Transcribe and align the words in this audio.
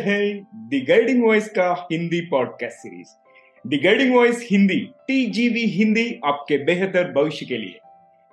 है 0.00 0.34
the 0.40 0.84
guiding 0.88 1.24
voice 1.24 1.48
का 1.48 1.88
Hindi 1.92 2.20
podcast 2.20 2.76
series 2.76 3.08
the 3.66 3.80
guiding 3.84 4.14
voice 4.14 4.48
Hindi 4.50 4.78
TGV 5.08 5.60
Hindi 5.60 6.20
आपके 6.24 6.58
बेहतर 6.64 7.12
भविष्य 7.12 7.46
के 7.46 7.58
लिए. 7.58 7.78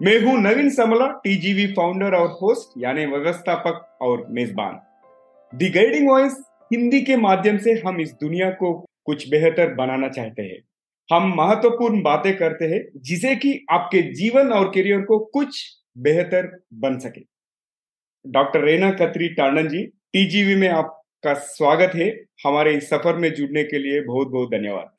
मैं 0.01 0.19
हूँ 0.21 0.41
नवीन 0.41 0.69
समला 0.69 1.07
टीजीवी 1.23 1.67
फाउंडर 1.67 2.13
और 2.15 2.27
होस्ट 2.41 2.83
यानी 2.83 3.05
व्यवस्थापक 3.05 3.97
और 4.01 4.25
मेजबान. 4.29 4.79
द 5.57 5.71
गाइडिंग 5.75 6.09
वॉइस 6.09 6.33
हिंदी 6.73 7.01
के 7.01 7.15
माध्यम 7.15 7.57
से 7.57 7.73
हम 7.85 8.01
इस 8.01 8.11
दुनिया 8.13 8.49
को 8.49 8.73
कुछ 9.05 9.29
बेहतर 9.29 9.73
बनाना 9.73 10.09
चाहते 10.09 10.41
हैं. 10.41 10.59
हम 11.09 11.33
महत्वपूर्ण 11.37 12.01
बातें 12.01 12.37
करते 12.37 12.65
हैं, 12.65 12.83
जिसे 12.97 13.35
कि 13.35 13.65
आपके 13.71 14.01
जीवन 14.01 14.51
और 14.51 14.69
करियर 14.69 15.01
को 15.01 15.19
कुछ 15.19 15.63
बेहतर 15.97 16.63
बन 16.73 16.99
सके. 16.99 17.21
डॉक्टर 18.27 18.61
रेना 18.61 18.91
खत्री 18.91 19.29
टांडन 19.29 19.67
जी 19.67 19.83
टीजीवी 19.83 20.55
में 20.55 20.67
आपका 21.23 21.33
स्वागत 21.41 21.91
है 21.95 22.05
हमारे 22.45 22.73
इस 22.77 22.89
सफ़र 22.89 23.15
में 23.15 23.33
जुड़ने 23.33 23.63
के 23.63 23.77
लिए 23.79 24.01
बहुत 24.01 24.27
बहुत 24.27 24.49
धन्यवाद। 24.49 24.89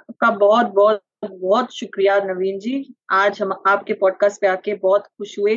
आपका 0.00 0.30
बहुत 0.32 0.66
बहुत 0.74 1.02
बहुत 1.24 1.74
शुक्रिया 1.74 2.18
नवीन 2.20 2.58
जी। 2.58 2.94
आज 3.12 3.40
हम 3.42 3.52
आपके 3.66 3.92
पॉडकास्ट 3.94 4.40
पे 4.40 4.46
आके 4.46 4.74
बहुत 4.76 5.06
खुश 5.08 5.38
हुए 5.38 5.56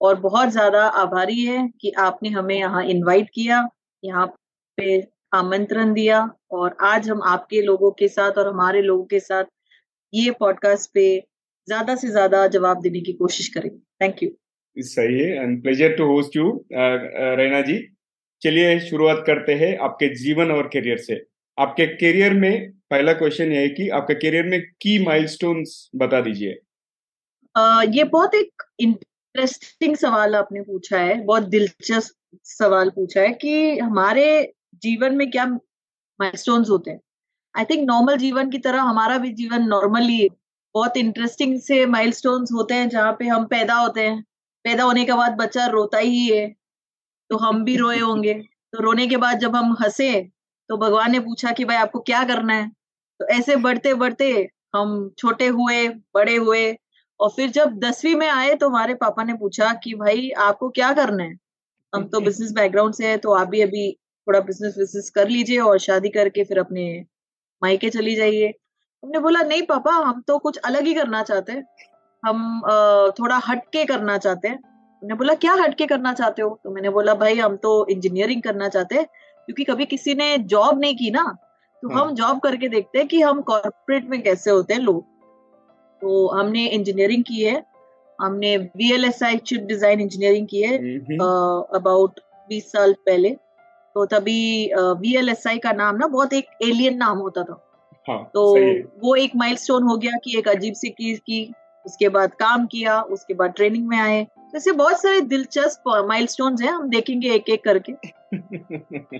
और 0.00 0.14
बहुत 0.20 0.48
ज़्यादा 0.48 0.86
आभारी 1.02 1.40
है 1.40 1.68
कि 1.80 1.90
आपने 1.98 2.28
हमें 2.28 2.54
यहाँ 2.54 2.84
इनवाइट 2.86 3.30
किया 3.34 3.62
यहाँ 4.02 4.26
पे 4.78 5.00
आमंत्रण 5.34 5.92
दिया 5.94 6.24
और 6.50 6.76
आज 6.82 7.10
हम 7.10 7.22
आपके 7.26 7.62
लोगों 7.62 7.90
के 7.92 8.08
साथ 8.08 8.38
और 8.38 8.48
हमारे 8.48 8.82
लोगों 8.82 9.04
के 9.04 9.20
साथ 9.20 9.44
ये 10.12 10.30
पॉडकास्ट 10.40 10.90
पे 10.94 11.08
ज़्यादा 11.68 11.94
से 11.94 12.08
ज़्यादा 12.08 12.46
जवाब 12.48 12.80
देने 12.82 13.00
की 13.00 13.12
कोशिश 13.14 13.48
करेंगे। 13.48 13.78
थैंक 14.00 14.22
यू 14.22 14.30
सही 14.76 15.18
है 15.20 15.42
and 15.42 15.62
pleasure 15.62 15.96
to 15.96 16.06
host 16.06 16.36
you 16.36 16.52
Raina 16.72 17.60
ji. 17.62 17.82
चलिए 18.42 18.78
शुरुआत 18.80 19.22
करते 19.26 19.54
हैं 19.54 19.76
आपके 19.78 20.08
जीवन 20.14 20.50
और 20.50 20.66
करियर 20.68 20.98
से। 20.98 21.20
आपके 21.58 21.86
करियर 21.86 22.34
में 22.34 22.70
पहला 22.90 23.12
क्वेश्चन 23.12 23.52
है 23.52 23.68
कि 23.68 23.88
आपके 23.90 24.14
करियर 24.14 24.46
में 24.46 24.60
की 24.80 24.98
माइलस्टोन्स 25.04 25.90
बता 25.96 26.20
दीजिए। 26.20 26.58
ये 27.96 28.04
बहुत 28.04 28.34
एक 28.34 28.62
इंटरेस्टिंग 28.80 29.96
सवाल 29.96 30.34
आपने 30.36 30.60
पूछा 30.60 30.98
है, 30.98 31.20
बहुत 31.24 31.42
दिलचस्प 31.44 32.14
सवाल 32.44 32.90
पूछा 32.90 33.20
है 33.20 33.32
कि 33.34 33.78
हमारे 33.78 34.52
जीवन 34.82 35.14
में 35.14 35.30
क्या 35.30 35.46
माइलस्टोन्स 35.46 36.70
होते 36.70 36.90
हैं। 36.90 37.00
आई 37.54 37.64
थिंक 37.64 37.86
नॉर्मल 37.88 38.16
जीवन 38.16 38.50
की 38.50 38.58
तरह 38.58 38.80
हमारा 38.82 39.18
भी 39.18 39.32
जीवन 39.34 39.62
नॉर्मली 39.68 40.28
बहुत 40.74 40.96
इंटरेस्टिंग 40.96 41.58
से 41.60 41.84
माइलस्टोन्स 41.86 42.52
होते 42.52 42.74
हैं 42.74 42.88
जहाँ 42.88 43.12
पे 43.18 43.26
हम 43.26 43.44
पैदा 43.46 43.74
होते 43.74 44.00
हैं। 44.00 44.22
पैदा 44.64 44.84
होने 44.84 45.04
के 45.04 45.12
बाद 45.12 45.36
बच्चा 45.36 45.66
रोता 45.68 45.98
ही 45.98 46.26
है। 46.26 46.44
तो 47.32 47.36
हम 47.38 47.62
भी 47.64 47.76
रोए 47.76 47.98
होंगे। 47.98 48.32
तो 48.34 48.82
रोने 48.82 49.06
के 49.06 49.16
बाद 49.16 49.38
जब 49.38 49.54
हम 49.56 49.72
हंसे 49.80 50.12
तो 50.70 50.76
भगवान 50.78 51.12
ने 51.12 51.20
पूछा 51.20 51.50
कि 51.52 51.64
भाई 51.64 51.76
आपको 51.76 51.98
क्या 52.00 52.22
करना 52.24 52.54
है? 52.54 52.68
तो 53.20 53.26
ऐसे 53.28 53.56
बढ़ते 53.58 53.92
बढ़ते 53.94 54.48
हम 54.74 55.10
छोटे 55.18 55.46
हुए 55.48 55.86
बड़े 56.14 56.34
हुए 56.36 56.64
और 57.20 57.30
फिर 57.30 57.50
जब 57.50 57.78
दसवीं 57.78 58.14
में 58.14 58.28
आए 58.28 58.54
तो 58.54 58.68
हमारे 58.68 58.94
पापा 58.94 59.24
ने 59.24 59.34
पूछा 59.34 59.72
कि 59.74 59.94
भाई 59.94 60.30
आपको 60.40 60.68
क्या 60.70 60.92
करना 60.92 61.22
है? 61.24 61.36
हम 61.92 62.04
तो 62.08 62.20
बिज़नेस 62.20 62.52
बैकग्राउंड 62.52 62.94
से 62.94 63.06
है 63.06 63.16
तो 63.18 63.32
आप 63.34 63.48
भी 63.48 63.60
अभी 63.60 63.90
थोड़ा 64.26 64.40
बिज़नेस 64.40 64.74
विजनेस 64.78 65.10
कर 65.10 65.28
लीजिए 65.28 65.58
और 65.60 65.78
शादी 65.78 66.08
करके 66.08 66.44
फिर 66.44 66.58
अपने 66.58 66.84
मायके 67.62 67.90
चली 67.90 68.14
जाइए। 68.14 68.48
हमने 69.02 69.18
बोला 69.18 69.42
नहीं 69.42 69.62
पापा 69.66 69.92
हम 69.92 70.22
तो 70.28 70.38
कुछ 70.38 70.58
अलग 70.64 70.86
ही 70.86 70.94
करना 70.94 71.22
चाहते 71.22 71.52
हैं। 71.52 71.64
हम 72.22 72.60
थोड़ा 73.18 73.40
हटके 73.46 73.84
करना 73.84 74.18
चाहते 74.18 74.48
हैं। 74.48 74.71
उन्होंने 75.02 75.18
बोला 75.18 75.34
क्या 75.36 75.52
हटके 75.54 75.86
करना 75.86 76.12
चाहते 76.12 76.42
हो? 76.42 76.58
तो 76.64 76.70
मैंने 76.70 76.90
बोला 76.90 77.14
भाई 77.16 77.38
हम 77.38 77.56
तो 77.58 77.70
इंजीनियरिंग 77.90 78.42
करना 78.42 78.68
चाहते 78.68 78.94
हैं 78.94 79.04
क्योंकि 79.48 79.64
कभी 79.64 79.84
किसी 79.86 80.14
ने 80.14 80.36
जॉब 80.50 80.80
नहीं 80.80 80.96
की 80.96 81.10
ना 81.10 81.24
तो 81.82 81.88
हाँ। 81.88 82.00
हम 82.00 82.14
जॉब 82.14 82.40
करके 82.40 82.68
देखते 82.68 82.98
हैं 82.98 83.06
कि 83.08 83.20
हम 83.20 83.40
कॉर्पोरेट 83.42 84.08
में 84.10 84.22
कैसे 84.22 84.50
होते 84.50 84.74
हैं 84.74 84.80
लोग 84.80 85.02
तो 86.02 86.26
हमने 86.28 86.66
इंजीनियरिंग 86.66 87.24
की 87.24 87.42
है 87.42 87.62
हमने 88.18 88.56
V 88.56 88.92
L 88.94 89.04
S 89.04 89.22
I 89.22 89.36
chip 89.38 89.62
design 89.66 90.00
engineering 90.00 90.46
की 90.46 90.62
है 90.62 90.76
अबाउट 91.76 92.20
बीस 92.50 92.70
साल 92.72 92.92
पहले। 93.06 93.30
तो 93.96 94.04
तभी 94.06 94.70
वी 95.00 95.14
एल 95.16 95.28
एस 95.28 95.46
आई 95.46 95.58
का 95.58 95.72
नाम 95.72 95.96
ना 95.96 96.06
बहुत 96.08 96.32
एक 96.32 96.46
एलियन 96.62 96.96
नाम 96.96 97.18
होता 97.18 97.42
था। 97.42 97.58
हाँ, 98.08 98.22
तो 98.34 98.42
वो 99.02 99.14
एक 99.16 99.32
माइलस्टोन 99.36 99.82
हो 99.82 99.96
गया 99.96 100.18
कि 100.24 100.38
एक 100.38 100.48
अजीब 100.48 100.74
सी 100.74 100.88
चीज़ 100.90 101.18
की 101.20 101.42
उसके 101.86 102.08
बाद 102.08 102.34
काम 102.34 102.66
किया, 102.66 103.00
उसके 103.00 103.34
बाद 103.34 103.52
ट्रेनिंग 103.56 103.88
में 103.88 103.98
आए। 103.98 104.24
तो 104.24 104.56
ऐसे 104.56 104.72
बहुत 104.72 105.02
सारे 105.02 105.20
दिलचस्प 105.20 106.04
माइलस्टोन्स 106.08 106.62
हैं, 106.62 106.72
हम 106.72 106.88
देखेंगे 106.88 107.30
एक 107.30 107.48
एक 107.48 107.64
करके। 107.64 107.92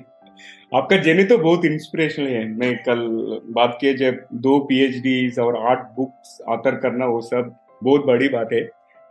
आपका 0.74 0.96
जर्नी 0.96 1.24
तो 1.24 1.38
बहुत 1.38 1.64
इंस्पिरेशनल 1.64 2.26
है। 2.26 2.48
मैं 2.48 2.76
कल 2.76 3.06
बात 3.50 3.78
किए 3.80 3.94
जब 3.94 4.26
दो 4.32 4.58
पीएचडी 4.58 5.30
और 5.40 5.56
आठ 5.56 5.96
बुक्स 5.96 6.38
आतर 6.48 6.76
करना, 6.76 7.06
वो 7.06 7.20
सब 7.20 7.54
बहुत 7.82 8.04
बड़ी 8.06 8.28
बात 8.28 8.48
है। 8.52 8.60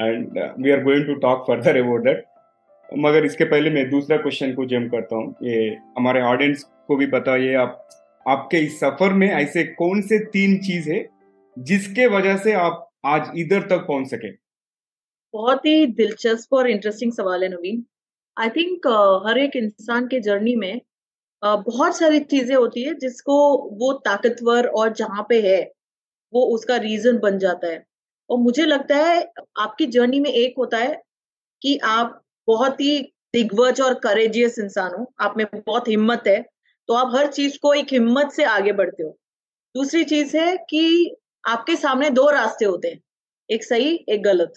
And 0.01 0.39
we 0.59 0.71
are 0.71 0.83
going 0.83 1.05
to 1.05 1.13
talk 1.13 1.45
further 1.47 1.77
about 1.77 2.03
that 2.03 2.25
मगर 2.97 3.25
इसके 3.25 3.43
पहले 3.43 3.69
मैं 3.69 3.89
दूसरा 3.89 4.17
क्वेश्चन 4.17 4.53
को 4.53 4.65
जम 4.65 4.87
करता 4.87 5.15
हूँ। 5.15 5.35
ये 5.43 5.77
हमारे 5.97 6.21
ऑडियंस 6.21 6.63
को 6.87 6.95
भी 6.95 7.05
बताइए 7.05 7.53
आप, 7.55 7.87
आपके 8.27 8.57
इस 8.57 8.79
सफ़र 8.79 9.13
में 9.13 9.29
ऐसे 9.29 9.63
कौन 9.63 10.01
से 10.01 10.19
तीन 10.19 10.57
चीज़ 10.57 10.91
है 10.91 11.09
जिसके 11.59 12.07
वजह 12.07 12.37
से 12.37 12.53
आप 12.53 12.90
आज 13.03 13.31
इधर 13.35 13.61
तक 13.61 13.85
पहुँच 13.87 14.07
सके। 14.07 14.31
बहुत 15.33 15.65
ही 15.65 15.85
दिलचस्प 15.87 16.53
और 16.53 16.69
इंटरेस्टिंग 16.69 17.11
सवाल 17.13 17.43
है 17.43 17.49
नवीन। 17.49 17.83
आई 18.37 18.49
थिंक 18.49 18.87
uh, 18.87 19.27
हर 19.27 19.37
एक 19.37 19.55
इंसान 19.55 20.07
के 20.07 20.19
जर्नी 20.19 20.55
में 20.55 20.81
uh, 21.43 21.63
बहुत 21.67 21.97
सारी 21.97 22.19
चीज़ें 22.21 22.55
होती 22.55 22.83
है 22.83 22.93
जिसको 22.95 23.35
वो 23.79 23.91
ताकतवर 24.05 24.67
और 24.67 24.93
जहाँ 24.93 25.25
पे 25.29 25.41
है 25.41 25.61
वो 26.33 26.43
उसका 26.55 26.75
रीजन 26.77 27.17
बन 27.19 27.37
जाता 27.39 27.67
है। 27.67 27.83
और 28.29 28.37
मुझे 28.37 28.65
लगता 28.65 28.97
है 28.97 29.21
आपकी 29.59 29.85
जर्नी 29.87 30.19
में 30.19 30.29
एक 30.29 30.53
होता 30.57 30.77
है 30.77 31.01
कि 31.61 31.77
आप 31.77 32.21
बहुत 32.47 32.81
ही 32.81 33.01
दिग्वज 33.33 33.81
और 33.81 33.93
करेजियस 33.93 34.59
इंसान 34.59 34.93
हो 34.99 35.11
आप 35.21 35.33
में 35.37 35.45
बहुत 35.55 35.87
हिम्मत 35.87 36.23
है 36.27 36.41
तो 36.89 36.93
आप 36.93 37.15
हर 37.15 37.27
चीज़ 37.27 37.57
को 37.61 37.73
एक 37.73 37.93
हिम्मत 37.93 38.31
से 38.31 38.43
आगे 38.43 38.71
बढ़ते 38.73 39.03
हो। 39.03 39.09
दूसरी 39.75 40.03
चीज़ 40.03 40.37
है 40.37 40.55
कि 40.69 41.15
आपके 41.43 41.75
सामने 41.75 42.09
दो 42.11 42.29
रास्ते 42.29 42.65
होते 42.65 42.87
हैं 42.87 43.01
एक 43.49 43.63
सही 43.63 43.93
एक 44.09 44.23
गलत 44.23 44.53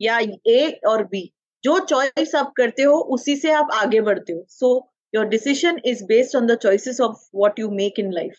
या 0.00 0.18
ए 0.48 0.68
और 0.88 1.04
बी 1.04 1.30
जो 1.64 1.78
चॉइस 1.86 2.34
आप 2.34 2.52
करते 2.56 2.82
हो 2.82 2.94
उसी 3.14 3.36
से 3.36 3.50
आप 3.52 3.68
आगे 3.74 4.00
बढ़ते 4.00 4.32
हो। 4.32 4.44
So 4.50 4.70
your 5.14 5.26
decision 5.28 5.80
is 5.86 6.04
based 6.04 6.36
on 6.36 6.46
the 6.46 6.56
choices 6.62 7.00
of 7.00 7.16
what 7.36 7.58
you 7.58 7.70
make 7.72 7.98
in 8.00 8.12
life 8.12 8.34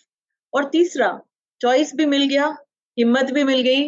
और 0.54 0.70
तीसरा 0.70 1.20
चॉइस 1.62 1.96
भी 1.96 2.06
मिल 2.06 2.28
गया 2.30 2.48
हिम्मत 2.98 3.32
भी 3.34 3.44
मिल 3.44 3.62
गई 3.62 3.84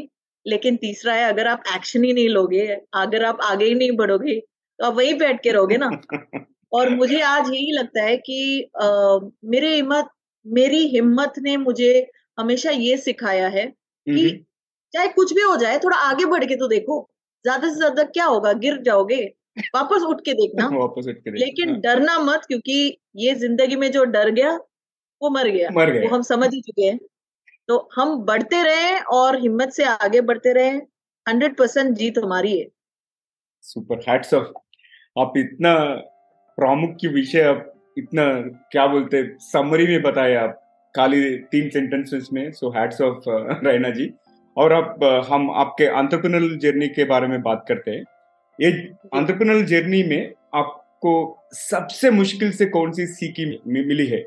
लेकिन 0.45 0.75
तीसरा 0.77 1.13
है 1.13 1.23
अगर 1.33 1.47
आप 1.47 1.63
एक्शन 1.75 2.03
ही 2.03 2.13
नहीं 2.13 2.29
लोगे 2.29 2.67
अगर 2.95 3.25
आप 3.25 3.41
आगे 3.43 3.65
ही 3.65 3.75
नहीं 3.75 3.91
बढ़ोगे 3.97 4.39
तो 4.39 4.85
आप 4.85 4.93
वही 4.95 5.13
बैठ 5.13 5.41
के 5.43 5.51
रहोगे 5.51 5.77
ना। 5.77 5.89
और 6.73 6.89
मुझे 6.89 7.19
आज 7.21 7.49
यही 7.53 7.71
लगता 7.71 8.03
है 8.03 8.17
कि 8.17 8.69
आ, 8.81 8.87
मेरे 9.45 9.75
हिम्मत 9.75 10.09
मेरी 10.45 10.77
हिम्मत 10.87 11.33
ने 11.39 11.55
मुझे 11.57 11.91
हमेशा 12.37 12.71
ये 12.71 12.97
सिखाया 12.97 13.47
है 13.49 13.65
कि 14.07 14.29
चाहे 14.93 15.07
कुछ 15.09 15.33
भी 15.33 15.41
हो 15.41 15.55
जाए 15.57 15.77
थोड़ा 15.79 15.97
आगे 15.99 16.25
बढ़ 16.27 16.45
के 16.45 16.55
तो 16.55 16.67
देखो 16.67 16.99
ज़्यादा 17.45 17.69
से 17.69 17.75
ज़्यादा 17.75 18.03
क्या 18.05 18.25
होगा 18.25 18.53
गिर 18.55 18.81
जाओगे 18.81 19.23
वापस 19.75 20.03
उठ 20.03 20.21
के 20.25 20.33
देखना। 20.33 20.67
वापस 20.77 21.07
उठ 21.07 21.15
के 21.15 21.31
देखना। 21.31 21.39
लेकिन 21.39 21.69
हाँ। 21.69 21.79
डरना 21.81 22.17
मत 22.21 22.45
क्योंकि 22.47 22.97
ये 23.17 23.33
ज़िंदगी 23.35 23.75
में 23.75 23.91
जो 23.91 24.03
डर 24.07 24.29
गया 24.31 24.51
वो 25.21 25.29
मर 25.29 25.47
गया। 25.49 25.69
मर 25.73 25.91
गया। 25.91 26.01
वो 26.01 26.15
हम 26.15 26.21
समझ 26.23 26.53
ही 26.53 26.61
चुके 26.61 26.85
हैं। 26.85 26.97
तो 27.69 27.77
हम 27.95 28.15
बढ़ते 28.25 28.63
रहे 28.63 28.99
और 29.13 29.39
हिम्मत 29.41 29.71
से 29.71 29.83
आगे 29.85 30.21
बढ़ते 30.23 30.53
रहे। 30.53 30.69
हंड्रेड 31.25 31.57
परसेंट 31.57 31.95
जीत 31.97 32.17
हमारी 32.17 32.57
है। 32.59 32.67
सुपर 33.63 33.99
हैट्स 34.09 34.33
ऑफ़ 34.33 34.47
आप 35.15 35.33
इतना 35.37 35.73
प्रमुख 36.57 36.95
की 37.01 37.07
विषय 37.07 37.41
आप 37.43 37.67
इतना 37.97 38.25
क्या 38.71 38.87
बोलते 38.87 39.23
समरी 39.43 39.87
में 39.87 40.01
बताए 40.01 40.35
आप। 40.35 40.60
खाली 40.95 41.35
तीन 41.51 41.69
सेंटेंसेस 41.69 42.27
में 42.33 42.51
so 42.51 42.69
hats 42.69 43.01
off 43.01 43.23
Raina 43.65 43.89
ji. 43.89 44.09
और 44.57 44.71
अब 44.71 44.99
uh, 44.99 45.25
हम 45.27 45.51
आपके 45.51 45.85
अंतरप्रनल 45.85 46.57
जर्नी 46.57 46.87
के 46.87 47.03
बारे 47.03 47.27
में 47.27 47.41
बात 47.41 47.65
करते 47.67 47.91
हैं। 47.91 48.03
ये 48.59 48.71
अंतरप्रनल 49.13 49.63
जर्नी 49.65 50.03
में 50.03 50.33
आपको 50.55 51.13
सबसे 51.53 52.09
मुश्किल 52.11 52.51
से 52.51 52.65
कौन 52.65 52.91
सी 52.91 53.05
सीखी 53.07 53.45
मिली 53.67 54.07
है? 54.07 54.25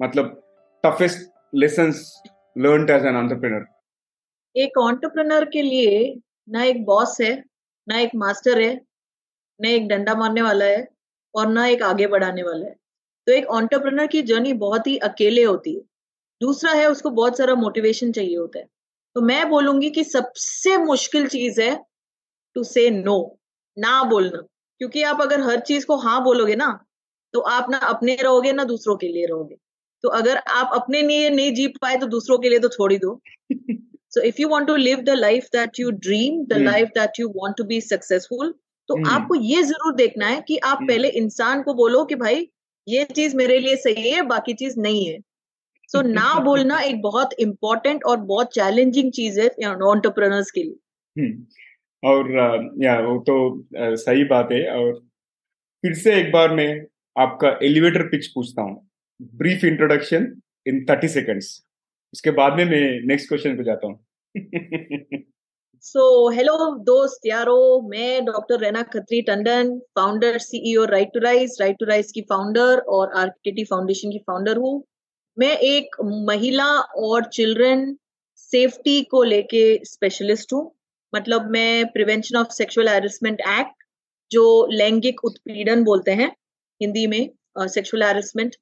मतलब 0.00 0.42
toughest 0.84 1.28
lesson 1.54 1.92
learn 2.58 2.90
as 2.90 3.06
an 3.06 3.16
entrepreneur 3.16 3.64
एक 4.56 4.78
ऑन्टरप्रनर 4.78 5.44
के 5.44 5.62
लिए 5.62 6.14
ना 6.48 6.62
एक 6.64 6.84
बॉस 6.84 7.16
है 7.20 7.32
ना 7.88 7.98
एक 7.98 8.10
मास्टर 8.16 8.60
है 8.60 8.74
ना 9.60 9.68
एक 9.68 9.88
डंडा 9.88 10.14
मारने 10.14 10.42
वाला 10.42 10.64
है 10.64 10.86
और 11.34 11.48
ना 11.48 11.66
एक 11.66 11.82
आगे 11.82 12.06
बढ़ाने 12.06 12.42
वाला 12.42 12.66
है। 12.66 12.74
तो 13.26 13.32
एक 13.32 13.46
ऑन्टरप्रनर 13.46 14.06
की 14.06 14.22
जर्नी 14.22 14.52
बहुत 14.52 14.86
ही 14.86 14.96
अकेले 14.98 15.42
होती 15.44 15.74
है। 15.74 15.80
दूसरा 16.40 16.72
है 16.72 16.86
उसको 16.90 17.10
बहुत 17.10 17.38
सारा 17.38 17.54
मोटिवेशन 17.54 18.12
चाहिए 18.12 18.36
होता 18.36 18.58
है। 18.58 18.66
तो 19.16 19.20
मैं 19.20 19.48
बोलूँगी 19.50 19.90
कि 19.90 20.04
सबसे 20.04 20.76
मुश्किल 20.78 21.26
चीज़ 21.28 21.60
है 21.60 21.74
टू 22.56 22.62
से 22.64 22.88
नो 22.90 23.38
ना 23.76 24.02
बोलना। 24.04 24.42
क्योंकि 24.80 25.02
आप 25.02 25.20
अगर 25.20 25.40
हर 25.40 25.60
चीज़ 25.60 25.86
को 25.86 25.96
हाँ 25.96 26.22
बोलोगे 26.24 26.56
ना 26.56 26.68
तो 27.34 27.40
आप 27.40 27.70
ना 27.70 27.78
अपने 27.78 28.14
रहोगे 28.14 28.52
ना 28.52 28.64
दूसरों 28.64 28.96
के 28.96 29.08
लिए 29.08 29.26
रहोगे। 29.26 29.56
तो 30.04 30.08
अगर 30.08 30.36
आप 30.36 30.70
अपने 30.74 31.02
लिए 31.02 31.30
नहीं 31.30 31.54
जी 31.54 31.66
पाए 31.82 31.96
तो 31.96 32.06
दूसरों 32.06 32.38
के 32.38 32.48
लिए 32.48 32.58
तो 32.58 32.68
छोड़ 32.68 32.92
ही 32.92 32.98
दो 32.98 33.20
so 34.10 34.20
if 34.20 34.40
you 34.40 34.48
want 34.48 34.66
to 34.66 34.76
live 34.76 35.00
the 35.00 35.10
life 35.10 35.48
that 35.52 35.80
you 35.80 35.90
dream 35.90 36.44
the 36.46 36.52
life 36.52 36.88
that 36.88 37.20
you 37.20 37.28
want 37.28 37.56
to 37.56 37.64
be 37.64 37.80
successful 37.80 38.54
तो 38.88 38.94
hmm. 38.94 39.12
आपको 39.12 39.34
ये 39.34 39.62
ज़रूर 39.62 39.94
देखना 39.94 40.26
है 40.26 40.40
कि 40.48 40.56
आप 40.58 40.78
hmm. 40.78 40.88
पहले 40.88 41.08
इंसान 41.08 41.62
को 41.62 41.74
बोलो 41.74 42.04
कि 42.04 42.14
भाई 42.14 42.48
ये 42.86 43.04
चीज़ 43.04 43.36
मेरे 43.36 43.58
लिए 43.58 43.76
सही 43.76 44.10
है 44.10 44.22
बाकी 44.22 44.54
चीज़ 44.54 44.80
नहीं 44.80 45.06
है। 45.06 45.18
सो 45.96 46.02
so, 46.02 46.06
ना 46.06 46.40
बोलना 46.40 46.80
एक 46.80 47.02
बहुत 47.02 47.28
इंपॉर्टेंट 47.38 48.04
और 48.04 48.16
बहुत 48.16 48.46
चैलेंजिंग 48.46 49.12
चीज़ 49.12 49.40
है 49.40 49.46
ऑन्टरप्रनर्स 49.74 50.50
के 50.50 50.62
लिए। 50.62 50.76
hmm. 51.22 51.44
और 52.04 52.30
या 52.82 53.00
वो 53.00 53.18
तो 53.18 53.66
सही 53.96 54.24
बात 54.24 54.48
है 54.52 54.70
और 54.70 54.92
फिर 55.82 55.94
से 55.94 56.20
एक 56.20 56.32
बार 56.32 56.54
मैं 56.54 56.86
आपका 57.22 57.58
एलिवेटर 57.62 58.02
पिच 58.02 58.26
पूछता 58.26 58.62
हूँ। 58.62 58.90
Brief 59.20 59.64
introduction 59.64 60.40
in 60.66 60.84
thirty 60.84 61.08
seconds 61.08 61.64
उसके 62.12 62.30
बाद 62.30 62.52
में 62.52 62.64
मैं 62.64 63.06
नेक्स्ट 63.06 63.28
क्वेश्चन 63.28 63.56
पे 63.56 63.64
जाता 63.64 63.86
हूँ। 63.86 64.04
सो 65.80 66.30
हेलो 66.30 66.76
दोस्त 66.76 67.20
यारो 67.26 67.88
मैं 67.88 68.24
doctor 68.24 68.60
Raina 68.60 68.82
Khatri 68.82 69.22
Tandon 69.22 69.78
founder 69.78 70.38
CEO 70.38 70.84
right 70.84 71.08
to 71.14 71.20
rise 71.20 71.58
right 71.60 71.76
to 71.80 71.86
rise 71.86 72.12
की 72.12 72.20
फाउंडर 72.20 72.78
और 72.78 73.12
आर्किटी 73.12 73.64
फाउंडेशन 73.64 74.10
की 74.10 74.18
फाउंडर 74.18 74.56
हूँ। 74.56 74.84
मैं 75.38 75.56
एक 75.58 75.96
महिला 76.02 76.66
और 76.98 77.24
चिल्ड्रन 77.24 77.96
सेफ्टी 78.36 79.02
को 79.04 79.22
लेके 79.22 79.64
स्पेशलिस्ट 79.84 80.52
हूँ। 80.52 80.70
मतलब 81.12 81.50
मैं 81.50 81.86
prevention 81.86 82.36
of 82.38 82.52
sexual 82.52 82.88
harassment 82.88 83.40
act 83.40 83.84
जो 84.30 84.44
लैंगिक 84.72 85.24
उत्पीड़न 85.24 85.84
बोलते 85.84 86.10
हैं 86.12 86.28
हिंदी 86.80 87.06
में 87.06 87.28
सेक्सुअल 87.58 88.02
uh, 88.02 88.08
हैरेसमेंट 88.08 88.56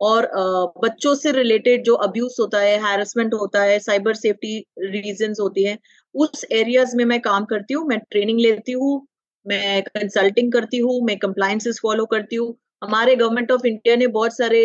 और 0.00 0.24
uh, 0.24 0.84
बच्चों 0.84 1.14
से 1.14 1.32
रिलेटेड 1.32 1.84
जो 1.84 1.94
अब्यूज 1.94 2.36
होता 2.40 2.58
है 2.58 2.78
हैरेसमेंट 2.86 3.34
होता 3.34 3.62
है 3.62 3.78
साइबर 3.78 4.14
सेफ्टी 4.14 4.58
रीजन 4.78 5.34
होती 5.40 5.64
है 5.64 5.78
उस 6.14 6.44
एरियाज़ 6.52 6.96
में 6.96 7.04
मैं 7.04 7.20
काम 7.20 7.44
करती 7.44 7.74
हूँ 7.74 7.86
मैं 7.88 7.98
ट्रेनिंग 8.10 8.40
लेती 8.40 8.72
हूँ 8.72 9.06
मैं 9.46 9.82
कंसल्टिंग 9.82 10.52
करती 10.52 10.78
हूँ 10.78 11.00
मैं 11.06 11.18
कंप्लाइंसेस 11.18 11.80
फॉलो 11.82 12.06
करती 12.06 12.36
हूँ 12.36 12.54
हमारे 12.82 13.14
गवर्नमेंट 13.16 13.50
ऑफ़ 13.52 13.66
इंडिया 13.66 13.96
ने 13.96 14.06
बहुत 14.08 14.36
सारे 14.36 14.62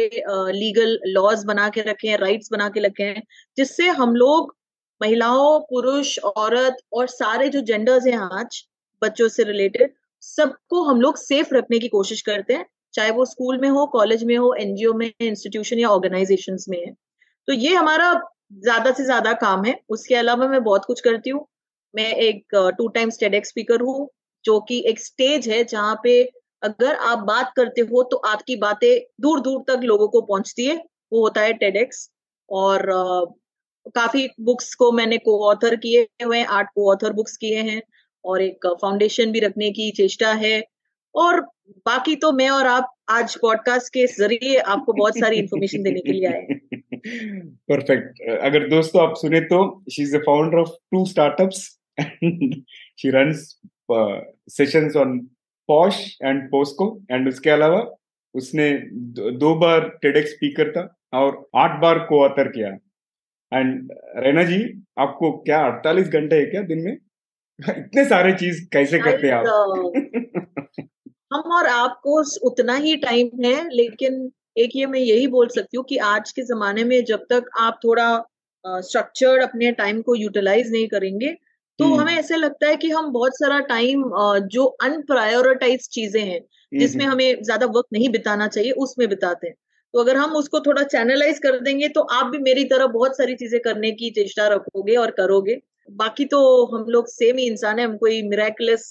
लीगल 0.53 0.97
लॉज 1.07 1.44
बना 1.45 1.67
के 1.69 1.81
रखे 1.81 2.07
हैं 2.07 2.17
राइट्स 2.17 2.50
बना 2.51 2.69
के 2.69 2.79
रखे 2.79 3.03
हैं, 3.03 3.21
जिससे 3.57 3.89
हम 3.91 4.15
लोग 4.15 4.56
महिलाओं, 5.01 5.59
पुरुष, 5.62 6.17
औरत 6.19 6.77
और 6.94 7.07
सारे 7.09 7.47
जो 7.50 7.62
जेंडर्स 7.63 8.07
हैं 8.07 8.17
आज, 8.17 8.63
बच्चों 9.01 9.27
से 9.29 9.44
रिलेटेड 9.44 9.94
सबको 10.23 10.83
हम 10.83 11.01
लोग 11.01 11.17
सेफ़ 11.17 11.53
रखने 11.53 11.79
की 11.79 11.88
कोशिश 11.88 12.21
करते 12.21 12.53
हैं, 12.53 12.65
चाहे 12.94 13.12
वो 13.12 13.25
स्कूल 13.25 13.57
में 13.62 13.69
हो 13.69 13.85
कॉलेज 13.88 14.23
में 14.23 14.35
हो 14.38 14.53
एनजीओ 14.59 14.94
में 14.94 15.12
इंस्टीट्यूशन 15.21 15.79
या 15.79 15.89
ऑर्गेनाइजेशन 15.89 16.57
में 16.69 16.77
है। 16.79 16.91
तो 17.47 17.53
ये 17.53 17.73
हमारा 17.75 18.12
ज़्यादा 18.56 18.91
से 18.91 19.03
ज़्यादा 19.06 19.33
काम 19.35 19.63
है। 19.65 19.75
उसके 19.89 20.15
अलावा 20.15 20.47
मैं 20.47 20.63
बहुत 20.63 20.85
कुछ 20.85 21.01
करती 21.01 21.29
हूँ। 21.29 21.45
मैं 21.94 22.12
एक 22.13 22.56
टू 22.77 22.88
टाइम 22.89 23.09
स्टेडेक्स 23.09 23.50
स्पीकर 23.50 23.81
हूँ, 23.81 24.09
जो 24.45 24.59
कि 24.62 24.83
एक 24.88 25.00
स्टेज 25.00 25.47
है 25.50 25.63
जहाँ 25.65 26.00
पे 26.03 26.23
अगर 26.65 26.95
आप 27.07 27.19
बात 27.27 27.51
करते 27.56 27.81
हो 27.81 28.03
तो 28.12 28.17
आपकी 28.27 28.56
बातें 28.57 28.89
दूर 29.21 29.39
दूर 29.41 29.63
तक 29.67 29.83
लोगों 29.83 30.07
को 30.07 30.21
पहुँचती 30.23 30.65
है। 30.65 30.75
वो 31.13 31.21
होता 31.21 31.41
है 31.41 31.53
टेडेक्स 31.56 32.09
और 32.50 32.85
काफ़ी 33.95 34.27
बुक्स 34.41 34.73
को 34.75 34.91
मैंने 34.91 35.17
को 35.17 35.39
ऑथर 35.50 35.75
किए 35.75 36.07
हुए 36.23 36.38
हैं, 36.38 36.45
आठ 36.47 36.67
को 36.75 36.91
ऑथर 36.91 37.13
बुक्स 37.13 37.38
किए 37.38 37.62
हैं 37.62 37.81
और 38.23 38.41
एक 38.41 38.67
फाउंडेशन 38.81 39.31
भी 39.31 39.39
रखने 39.39 39.71
की 39.71 39.91
चेष्टा 39.97 40.31
है। 40.35 40.62
और 41.15 41.39
बाकी 41.85 42.15
तो 42.15 42.31
मैं 42.31 42.50
और 42.50 42.67
आप 42.67 42.91
आज 43.09 43.35
पॉडकास्ट 43.35 43.94
के 43.94 44.06
ज़रिए 44.07 44.57
आपको 44.57 44.94
बहुत 44.94 45.17
सारी 45.17 45.38
इंफॉर्मेशन 45.38 45.83
देने 45.83 46.00
के 46.00 46.12
लिए 46.12 46.27
आए 46.27 46.56
परफेक्ट 47.69 48.21
अगर 48.41 48.67
दोस्तों 48.69 49.01
आप 49.03 49.13
सुने 49.17 49.39
तो 49.51 49.59
she 49.91 50.01
is 50.03 50.15
the 50.17 50.21
founder 50.21 50.57
of 50.57 50.69
two 50.91 51.06
startups 51.06 51.62
she 53.01 53.09
runs 53.09 53.45
sessions 54.51 54.95
on 54.95 55.19
POSH 55.67 56.17
and 56.23 56.51
POCSO 56.51 57.01
and 57.12 57.27
उसके 57.27 57.50
अलावा 57.50 57.95
उसने 58.33 58.71
दो 59.31 59.56
बार 59.56 59.89
टेडेक्स 60.01 60.29
स्पीकर 60.29 60.71
था 60.71 60.95
और 61.13 61.50
आठ 61.56 61.81
बार 61.81 62.00
को 62.00 62.23
ऑथर 62.25 62.47
किया 62.47 62.69
एंड 63.59 63.89
रैना 64.17 64.44
जी 64.44 64.83
आपको 65.00 65.31
क्या 65.31 65.65
अड़तालीस 65.65 66.07
घंटे 66.07 66.35
है 66.35 66.45
क्या 66.45 66.62
दिन 66.62 66.81
में? 66.81 66.97
इतने 67.69 68.06
सारे 68.06 68.33
चीज़ 68.33 68.69
कैसे 68.73 69.00
करते 69.00 69.27
हैं 69.27 69.33
आप? 69.33 69.45
हम 71.33 71.51
और 71.51 71.67
आपको 71.67 72.47
उतना 72.47 72.75
ही 72.75 72.95
टाइम 72.95 73.29
है 73.45 73.69
लेकिन 73.69 74.31
एक 74.57 74.69
ये 74.75 74.85
मैं 74.85 75.00
यही 75.00 75.27
बोल 75.27 75.47
सकती 75.47 75.77
हूँ 75.77 75.85
कि 75.85 75.97
आज 75.97 76.31
के 76.31 76.41
जमाने 76.41 76.83
में 76.83 77.03
जब 77.03 77.25
तक 77.29 77.50
आप 77.59 77.79
थोड़ा 77.83 78.23
स्ट्रक्चर्ड 78.67 79.44
अपने 79.44 79.71
टाइम 79.71 80.01
को 80.01 80.15
यूटिलाइज 80.15 80.71
नहीं 80.71 80.88
करेंगे 80.88 81.38
तो 81.80 81.86
हम्म। 81.86 82.00
हमें 82.01 82.13
ऐसा 82.13 82.36
लगता 82.36 82.68
है 82.68 82.75
कि 82.77 82.89
हम 82.89 83.12
बहुत 83.12 83.38
सारा 83.38 83.60
टाइम 83.69 84.04
जो 84.48 84.66
अनप्रायोरिटाइज 84.83 85.88
चीज़ें 85.89 86.22
हैं 86.22 86.39
जिसमें 86.72 87.06
हमें 87.06 87.44
ज़्यादा 87.44 87.66
वक्त 87.68 87.88
नहीं 87.94 88.10
बिताना 88.10 88.48
चाहिए 88.48 88.72
उसमें 88.80 89.07
बिताते 89.10 89.48
हैं। 89.48 89.56
तो 89.94 90.00
अगर 90.00 90.18
हम 90.18 90.31
उसको 90.36 90.60
थोड़ा 90.60 90.83
चैनलाइज 90.83 91.39
कर 91.39 91.60
देंगे 91.60 91.88
तो 91.89 92.01
आप 92.13 92.25
भी 92.25 92.38
मेरी 92.39 92.63
तरह 92.66 92.88
बहुत 92.88 93.18
सारी 93.18 93.36
चीज़ें 93.36 93.60
करने 93.62 93.92
की 93.92 94.10
चेष्टा 94.12 94.48
रखोगे 94.48 94.95
और 94.95 95.12
करोगे। 95.12 95.57
बाकी 95.89 96.25
तो 96.25 96.39
हम 96.68 96.86
लोग 96.89 97.07
सेम 97.07 97.38
ही 97.38 97.45
इंसान 97.48 97.80
है 97.80 97.86
हम 97.86 97.98
कोई 97.98 98.22
मिराकुलस 98.22 98.86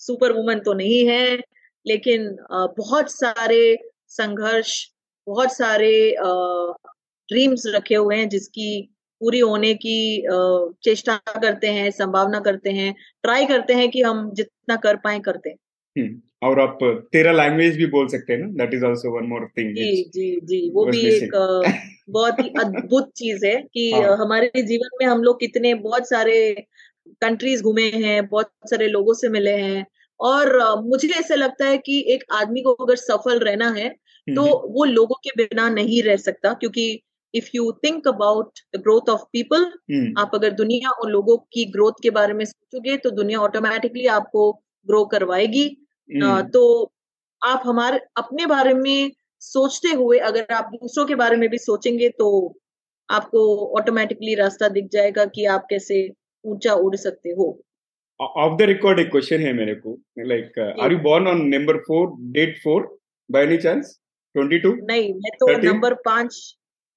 सुपर 0.00 0.32
वुमन 0.32 0.58
तो 0.58 0.72
नहीं 0.74 1.06
है 1.08 1.38
लेकिन 1.86 2.36
बहुत 2.78 3.10
सारे 3.12 3.60
संघर्ष 4.08 4.74
बहुत 5.26 5.52
सारे 5.52 5.92
ड्रीम्स 7.28 7.62
रखे 7.66 7.94
हुए 7.94 8.16
हैं 8.16 8.28
जिसकी 8.28 8.68
पूरी 9.20 9.38
होने 9.40 9.74
की 9.76 9.96
चेष्टा 10.84 11.16
करते 11.28 11.72
हैं 11.72 11.90
संभावना 11.90 12.40
करते 12.40 12.70
हैं 12.70 12.94
ट्राई 13.22 13.46
करते 13.46 13.74
हैं 13.74 13.88
कि 13.90 14.02
हम 14.02 14.30
जितना 14.34 14.76
कर 14.76 14.96
पाए 14.96 15.18
करते 15.20 15.50
हैं 15.50 15.56
हम्म। 15.96 16.20
और 16.42 16.60
आप 16.60 16.78
तेरा 17.12 17.32
लैंग्वेज 17.32 17.76
भी 17.76 17.86
बोल 17.86 18.08
सकते 18.08 18.32
हैं 18.32 18.40
ना 18.40 18.46
that 18.56 18.74
is 18.74 18.84
also 18.84 19.10
one 19.10 19.26
more 19.26 19.46
thing 19.58 19.74
जी 19.74 19.90
जी 20.14 20.30
जी 20.42 20.60
वो 20.70 20.84
भी 20.86 21.00
एक 21.06 21.30
बहुत 22.10 22.40
ही 22.40 22.48
अद्भुत 22.60 23.10
चीज़ 23.16 23.46
है 23.46 23.54
कि 23.64 23.90
हाँ. 23.92 24.16
हमारे 24.16 24.62
जीवन 24.62 24.96
में 25.00 25.06
हम 25.06 25.22
लोग 25.22 25.40
कितने 25.40 25.74
बहुत 25.80 26.08
सारे 26.08 26.38
कंट्रीज़ 27.22 27.62
घूमे 27.62 27.88
हैं 27.96 28.26
बहुत 28.26 28.50
सारे 28.70 28.88
लोगों 28.88 29.14
से 29.14 29.28
मिले 29.28 29.56
हैं 29.56 29.86
और 30.20 30.58
मुझे 30.82 31.08
ऐसा 31.10 31.34
लगता 31.34 31.66
है 31.66 31.78
कि 31.78 32.04
एक 32.08 32.24
आदमी 32.32 32.62
को 32.62 32.72
अगर 32.76 32.96
सफल 32.96 33.38
रहना 33.40 33.70
है 33.70 33.88
तो 34.26 34.44
वो 34.68 34.84
लोगों 34.84 35.14
के 35.24 35.30
बिना 35.36 35.68
नहीं 35.70 36.02
रह 36.02 36.16
सकता 36.18 36.52
क्योंकि 36.54 36.86
if 37.34 37.48
you 37.54 37.70
think 37.84 38.08
about 38.08 38.58
the 38.76 38.80
growth 38.80 39.10
of 39.10 39.22
people 39.32 39.64
आप 40.18 40.30
अगर 40.34 40.50
दुनिया 40.54 40.90
और 40.90 41.10
लोगों 41.10 41.36
की 41.52 41.64
ग्रोथ 41.64 42.02
के 42.02 42.10
बारे 42.10 42.34
में 42.34 42.44
सोचोगे 42.44 42.96
तो 42.96 43.10
दुनिया 43.10 43.40
ऑटोमेटिकली 43.40 44.06
आपको 44.06 44.52
ग्रो 44.86 45.04
करवाएगी। 45.04 45.64
हम्म। 46.10 46.42
तो 46.42 46.92
आप 47.42 47.62
हमारे 47.66 47.98
अपने 48.16 48.46
बारे 48.46 48.74
में 48.74 49.10
सोचते 49.42 49.88
हुए 49.88 50.18
अगर 50.18 50.54
आप 50.54 50.70
दूसरों 50.74 51.04
के 51.06 51.14
बारे 51.14 51.36
में 51.36 51.48
भी 51.48 51.58
सोचेंगे 51.58 52.08
तो 52.08 52.28
आपको 53.08 53.42
ऑटोमेटिकली 53.78 54.34
रास्ता 54.34 54.68
दिख 54.68 54.88
जाएगा 54.92 55.24
कि 55.26 55.44
आप 55.46 55.66
कैसे 55.70 56.08
ऊँचा 56.44 56.74
उड़ 56.74 56.96
सकते 56.96 57.30
हो। 57.30 57.46
ऑफ़ 58.20 58.56
द 58.58 58.62
रिकॉर्ड 58.62 58.98
एक 58.98 59.10
क्वेश्चन 59.10 59.40
है 59.40 59.52
मेरे 59.52 59.74
को 59.74 59.98
like 60.18 60.58
are 60.80 60.92
you 60.92 60.98
born 60.98 61.28
on 61.28 61.46
number 61.48 61.76
four 61.78 62.08
date 62.32 62.58
four 62.64 62.86
by 63.30 63.44
any 63.44 63.56
chance 63.58 63.98
twenty 64.34 64.58
two 64.58 64.72
नहीं 64.82 65.12
मैं 65.14 65.30
तो 65.34 65.56
नंबर 65.62 65.94
पाँच 66.04 66.34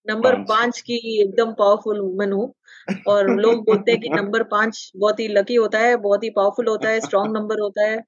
नंबर 0.07 0.35
पाँच। 0.35 0.81
की 0.81 1.21
एकदम 1.21 1.51
पावरफुल 1.53 1.99
वुमन 1.99 2.31
हूँ। 2.31 2.53
और 3.07 3.29
लोग 3.39 3.63
बोलते 3.65 3.91
हैं 3.91 4.01
कि 4.01 4.09
नंबर 4.09 4.43
पाँच 4.43 4.91
बहुत 4.97 5.19
ही 5.19 5.27
लकी 5.27 5.55
होता 5.55 5.79
है 5.79 5.95
बहुत 5.95 6.23
ही 6.23 6.29
पावरफुल 6.29 6.67
होता 6.67 6.89
है 6.89 6.99
स्ट्रॉन्ग 6.99 7.37
नंबर 7.37 7.59
होता 7.59 7.87
है। 7.87 8.03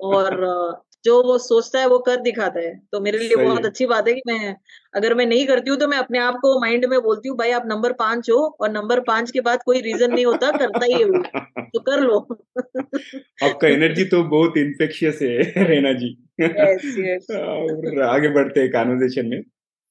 और 0.00 0.36
जो 1.04 1.22
वो 1.22 1.38
सोचता 1.38 1.80
है 1.80 1.86
वो 1.88 1.98
कर 1.98 2.16
दिखाता 2.16 2.60
है। 2.60 2.80
तो 2.92 3.00
मेरे 3.00 3.18
लिए 3.18 3.36
बहुत 3.36 3.64
अच्छी 3.66 3.86
बात 3.86 4.08
है 4.08 4.14
कि 4.14 4.22
मैं 4.26 4.56
अगर 4.94 5.14
मैं 5.14 5.26
नहीं 5.26 5.46
करती 5.46 5.70
हूँ 5.70 5.78
तो 5.78 5.88
मैं 5.88 5.98
अपने 5.98 6.18
आप 6.18 6.34
को 6.34 6.60
माइंड 6.60 6.84
में 6.84 7.00
बोलती 7.02 7.28
हूँ 7.28 7.36
भाई 7.38 7.50
आप 7.50 7.62
नंबर 7.66 7.92
पाँच 7.92 8.30
हो 8.30 8.56
और 8.60 8.70
नंबर 8.70 9.00
पाँच 9.00 9.30
के 9.30 9.40
बाद 9.40 9.62
कोई 9.62 9.80
रीजन 9.80 10.12
नहीं 10.14 10.26
होता 10.26 10.50
करता 10.50 10.84
ही 10.84 10.92
है 10.92 11.22
तो 11.64 11.80
कर 11.80 12.00
लो। 12.00 12.18
आपका 13.44 13.68
एनर्जी 13.68 14.04
तो 14.04 14.22
बहुत 14.24 14.56
इन्फेक्शियस 14.56 15.18
है 15.22 15.64
रेना 15.68 15.92
जी। 15.92 16.16
Yes, 16.42 16.84
yes. 16.98 17.30
और 17.30 18.02
आगे 18.02 18.28
बढ़ते 18.28 18.60
हैं 18.60 18.70
कॉन्वर्जेशन 18.72 19.26
में। 19.26 19.42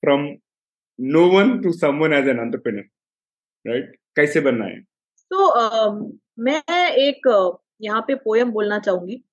From 0.03 0.27
no 0.99 1.25
one 1.29 1.57
to 1.61 1.71
someone 1.73 2.13
as 2.13 2.27
an 2.27 2.39
entrepreneur 2.39 3.71
right 3.71 3.95
कैसे 4.15 4.39
बनना 4.39 4.65
है? 4.65 4.79
तो 5.31 5.47
uh, 5.59 6.11
मैं 6.39 6.91
एक 6.91 7.27
यहाँ 7.81 8.01
पे 8.01 8.15
पोयम 8.15 8.51
बोलना 8.51 8.79
चाहूँगी। 8.79 9.23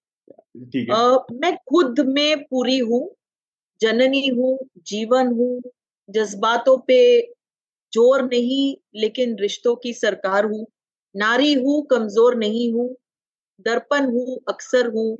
मैं 1.42 1.54
खुद 1.68 2.00
में 2.08 2.44
पूरी 2.44 2.78
हूँ 2.78 3.08
जननी 3.80 4.26
हूँ 4.28 4.58
जीवन 4.86 5.32
हूँ 5.32 5.62
जज्बातों 6.08 6.76
पे 6.78 7.00
ज़ोर 7.92 8.22
नहीं 8.22 8.76
लेकिन 9.00 9.36
रिश्तों 9.38 9.74
की 9.76 9.92
सरकार 9.92 10.44
हूँ। 10.44 10.66
नारी 11.14 11.52
हूँ 11.54 11.84
कमज़ोर 11.86 12.36
नहीं 12.36 12.72
हूँ 12.72 12.88
दर्पण 13.66 14.10
हूँ 14.12 14.38
अक्सर 14.48 14.88
हूँ 14.88 15.16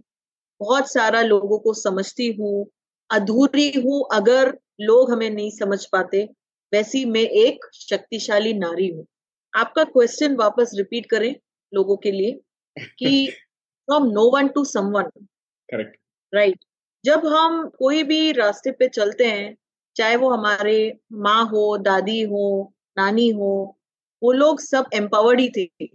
बहुत 0.61 0.93
सारा 0.93 1.23
लोगों 1.23 1.59
को 1.59 1.75
समझती 1.75 2.31
हूँ 2.33 2.67
अधूरी 3.11 3.71
हूँ 3.81 4.05
अगर 4.13 4.57
लोग 4.79 5.11
हमें 5.13 5.29
नहीं 5.31 5.51
समझ 5.53 5.85
पाते 5.93 6.23
वैसी 6.73 7.05
मैं 7.07 7.23
एक 7.23 7.65
शक्तिशाली 7.75 8.53
नारी 8.55 8.89
हूँ। 8.89 9.07
आपका 9.53 9.85
क्वेश्चन 9.87 10.37
वापस 10.37 10.71
रिपीट 10.77 11.07
करें 11.11 11.35
लोगों 11.73 11.97
के 11.97 12.11
लिए 12.13 12.33
कि 12.99 13.27
from 13.89 14.07
no 14.13 14.31
one 14.31 14.49
to 14.49 14.65
someone 14.67 15.11
correct 15.69 15.97
right 16.33 16.59
जब 17.05 17.27
हम 17.27 17.67
कोई 17.79 18.03
भी 18.05 18.33
रास्ते 18.33 18.71
पे 18.73 18.89
चलते 18.89 19.25
हैं 19.27 19.55
चाहे 19.97 20.17
वो 20.17 20.31
हमारे 20.31 20.77
माँ 21.25 21.45
हो 21.47 21.77
दादी 21.79 22.21
हो 22.25 22.47
नानी 22.97 23.29
हो 23.31 23.53
वो 24.23 24.33
लोग 24.33 24.61
सब 24.61 24.87
एम्पावर्ड 24.95 25.41
ही 25.41 25.49
थे। 25.57 25.87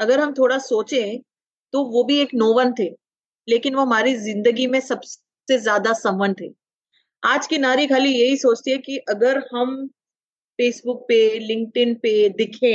अगर 0.00 0.20
हम 0.20 0.32
थोड़ा 0.34 0.58
सोचें 0.60 1.18
तो 1.74 1.84
वो 1.86 2.02
भी 2.04 2.18
एक 2.20 2.34
नोवन 2.34 2.72
थे 2.78 2.88
लेकिन 3.48 3.74
वो 3.74 3.82
हमारी 3.82 4.14
ज़िंदगी 4.18 4.66
में 4.66 4.80
सबसे 4.82 5.58
ज़्यादा 5.58 5.92
समवन 5.94 6.34
थे। 6.34 6.48
आज 7.22 7.46
की 7.46 7.58
नारी 7.58 7.86
खाली 7.86 8.08
यही 8.10 8.36
सोचती 8.36 8.70
है 8.70 8.76
कि 8.78 8.96
अगर 9.10 9.38
हम 9.54 9.76
फेसबुक 10.58 11.04
पे 11.08 11.18
लिंक्डइन 11.40 11.94
पे 11.96 12.12
दिखे 12.30 12.72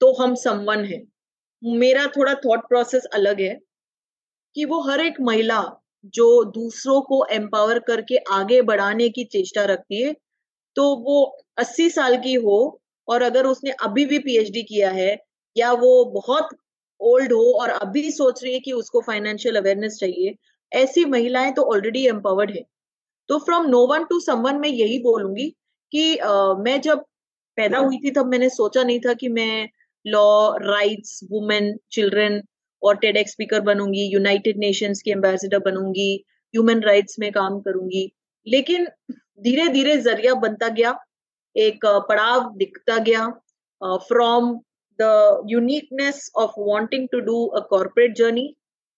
तो 0.00 0.12
हम 0.14 0.34
समवन 0.36 0.84
है। 0.84 1.00
मेरा 1.62 2.06
थोड़ा 2.08 2.34
थॉट 2.36 2.66
प्रोसेस 2.68 3.04
अलग 3.14 3.40
है 3.40 3.54
कि 4.56 4.64
वो 4.64 4.80
हर 4.82 5.00
एक 5.00 5.20
महिला 5.22 5.62
जो 6.14 6.28
दूसरों 6.52 7.00
को 7.02 7.24
एम्पावर 7.32 7.78
करके 7.88 8.18
आगे 8.32 8.60
बढ़ाने 8.64 9.08
की 9.10 9.24
चेष्टा 9.26 9.64
रखती 9.66 10.02
है 10.02 10.14
तो 10.76 10.84
वो 11.02 11.22
80 11.60 11.90
साल 11.90 12.16
की 12.22 12.34
हो 12.42 12.58
और 13.08 13.22
अगर 13.22 13.46
उसने 13.46 13.72
अभी 13.82 14.04
भी 14.06 14.18
पीएचडी 14.20 14.62
किया 14.64 14.90
है, 14.92 15.16
या 15.56 15.72
वो 15.74 16.04
बहुत 16.12 16.56
ओल्ड 17.00 17.32
हो 17.32 17.52
और 17.60 17.70
अभी 17.72 18.10
सोच 18.12 18.44
रही 18.44 18.54
है 18.54 18.60
कि 18.60 18.72
उसको 18.74 19.00
फाइनेंशियल 19.02 19.56
अवेयरनेस 19.56 19.98
चाहिए, 20.00 20.34
ऐसी 20.72 21.04
महिलाएँ 21.06 21.52
तो 21.54 21.62
ऑलरेडी 21.72 22.06
एम्पावर्ड 22.08 22.50
है। 22.50 22.62
तो 23.28 23.38
from 23.38 23.66
no 23.66 23.86
one 23.86 24.04
to 24.04 24.20
someone 24.20 24.56
मैं 24.56 24.68
यही 24.68 24.98
बोलूँगी 24.98 25.48
कि 25.92 26.16
uh, 26.16 26.64
मैं 26.64 26.80
जब 26.80 27.04
पैदा 27.56 27.78
हुई 27.78 27.98
थी 27.98 28.10
तब 28.10 28.26
मैंने 28.26 28.48
सोचा 28.48 28.82
नहीं 28.82 29.00
था 29.00 29.14
कि 29.14 29.28
मैं 29.28 29.68
लॉ 30.06 30.56
राइट्स 30.56 31.20
वुमेन 31.30 31.76
चिल्ड्रन 31.92 32.42
और 32.82 32.96
टेडेक्स 32.96 33.32
स्पीकर 33.32 33.60
बनूँगी 33.60 34.04
यूनाइटेड 34.12 34.58
नेशंस 34.58 35.02
की 35.02 35.10
एम्बेसडर 35.10 35.58
बनूँगी 35.58 36.24
ह्यूमन 36.54 36.80
राइट्स 36.80 37.18
में 37.18 37.30
काम 37.32 37.60
करूँगी। 37.60 38.12
लेकिन 38.46 38.86
धीरे 39.40 39.68
धीरे 39.68 39.96
ज़रिया 39.96 40.34
बनता 40.34 40.68
गया 40.68 40.98
एक 41.56 41.86
पड़ाव 42.08 42.52
दिखता 42.56 42.98
गया 42.98 43.26
from 43.82 44.60
the 44.98 45.42
uniqueness 45.48 46.30
of 46.36 46.50
wanting 46.58 47.08
to 47.12 47.20
do 47.20 47.44
a 47.46 47.60
corporate 47.70 48.16
journey 48.16 48.46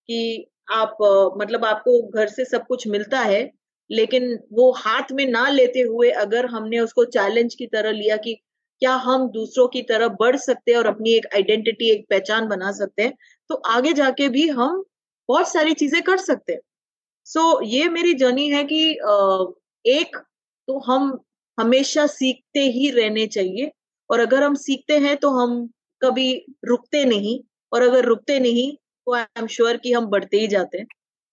कि 0.08 0.50
आप 0.70 0.96
uh, 1.02 1.40
मतलब 1.40 1.64
आपको 1.64 2.02
घर 2.08 2.28
से 2.28 2.44
सब 2.44 2.66
कुछ 2.66 2.88
मिलता 2.88 3.20
है 3.20 3.57
लेकिन 3.90 4.38
वो 4.52 4.70
हाथ 4.76 5.12
में 5.12 5.24
ना 5.26 5.48
लेते 5.48 5.80
हुए 5.82 6.10
अगर 6.22 6.46
हमने 6.46 6.80
उसको 6.80 7.04
चैलेंज 7.06 7.54
की 7.54 7.66
तरह 7.66 7.90
लिया 7.92 8.16
कि 8.18 8.34
क्या 8.82 8.94
हम 9.04 9.28
दूसरों 9.30 9.66
की 9.68 9.82
तरह 9.82 10.08
बढ़ 10.20 10.36
सकते 10.38 10.70
हैं 10.72 10.78
और 10.78 10.86
अपनी 10.86 11.12
एक 11.12 11.26
आइडेंटिटी 11.34 11.90
एक 11.90 12.04
पहचान 12.10 12.48
बना 12.48 12.72
सकते 12.72 13.02
हैं 13.02 13.14
तो 13.50 13.54
आगे 13.68 13.92
जाके 13.92 14.28
भी 14.28 14.48
हम 14.50 14.82
बहुत 15.28 15.48
सारी 15.48 15.72
चीज़ें 15.74 16.02
कर 16.02 16.16
सकते 16.18 16.52
हैं। 16.52 16.60
सो 17.26 17.40
so, 17.52 17.66
ये 17.66 17.88
मेरी 17.88 18.14
जर्नी 18.14 18.48
है 18.50 18.64
कि 18.64 18.84
एक 19.84 20.16
तो 20.68 20.78
हम 20.86 21.18
हमेशा 21.58 22.06
सीखते 22.08 22.60
ही 22.70 22.90
रहने 22.90 23.26
चाहिए 23.28 23.70
और 24.10 24.20
अगर 24.20 24.42
हम 24.42 24.54
सीखते 24.56 24.98
हैं 24.98 25.16
तो 25.16 25.30
हम 25.32 25.66
कभी 26.02 26.32
रुकते 26.66 27.04
नहीं 27.04 27.38
और 27.72 27.82
अगर 27.82 28.04
रुकते 28.04 28.38
नहीं 28.40 28.72
तो 28.72 29.14
आई 29.14 29.24
एम 29.38 29.46
श्योर 29.48 29.76
कि 29.76 29.92
हम 29.92 30.06
बढ़ते 30.08 30.36
ही 30.36 30.46
जाते 30.48 30.78
हैं। 30.78 30.86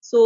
So 0.04 0.20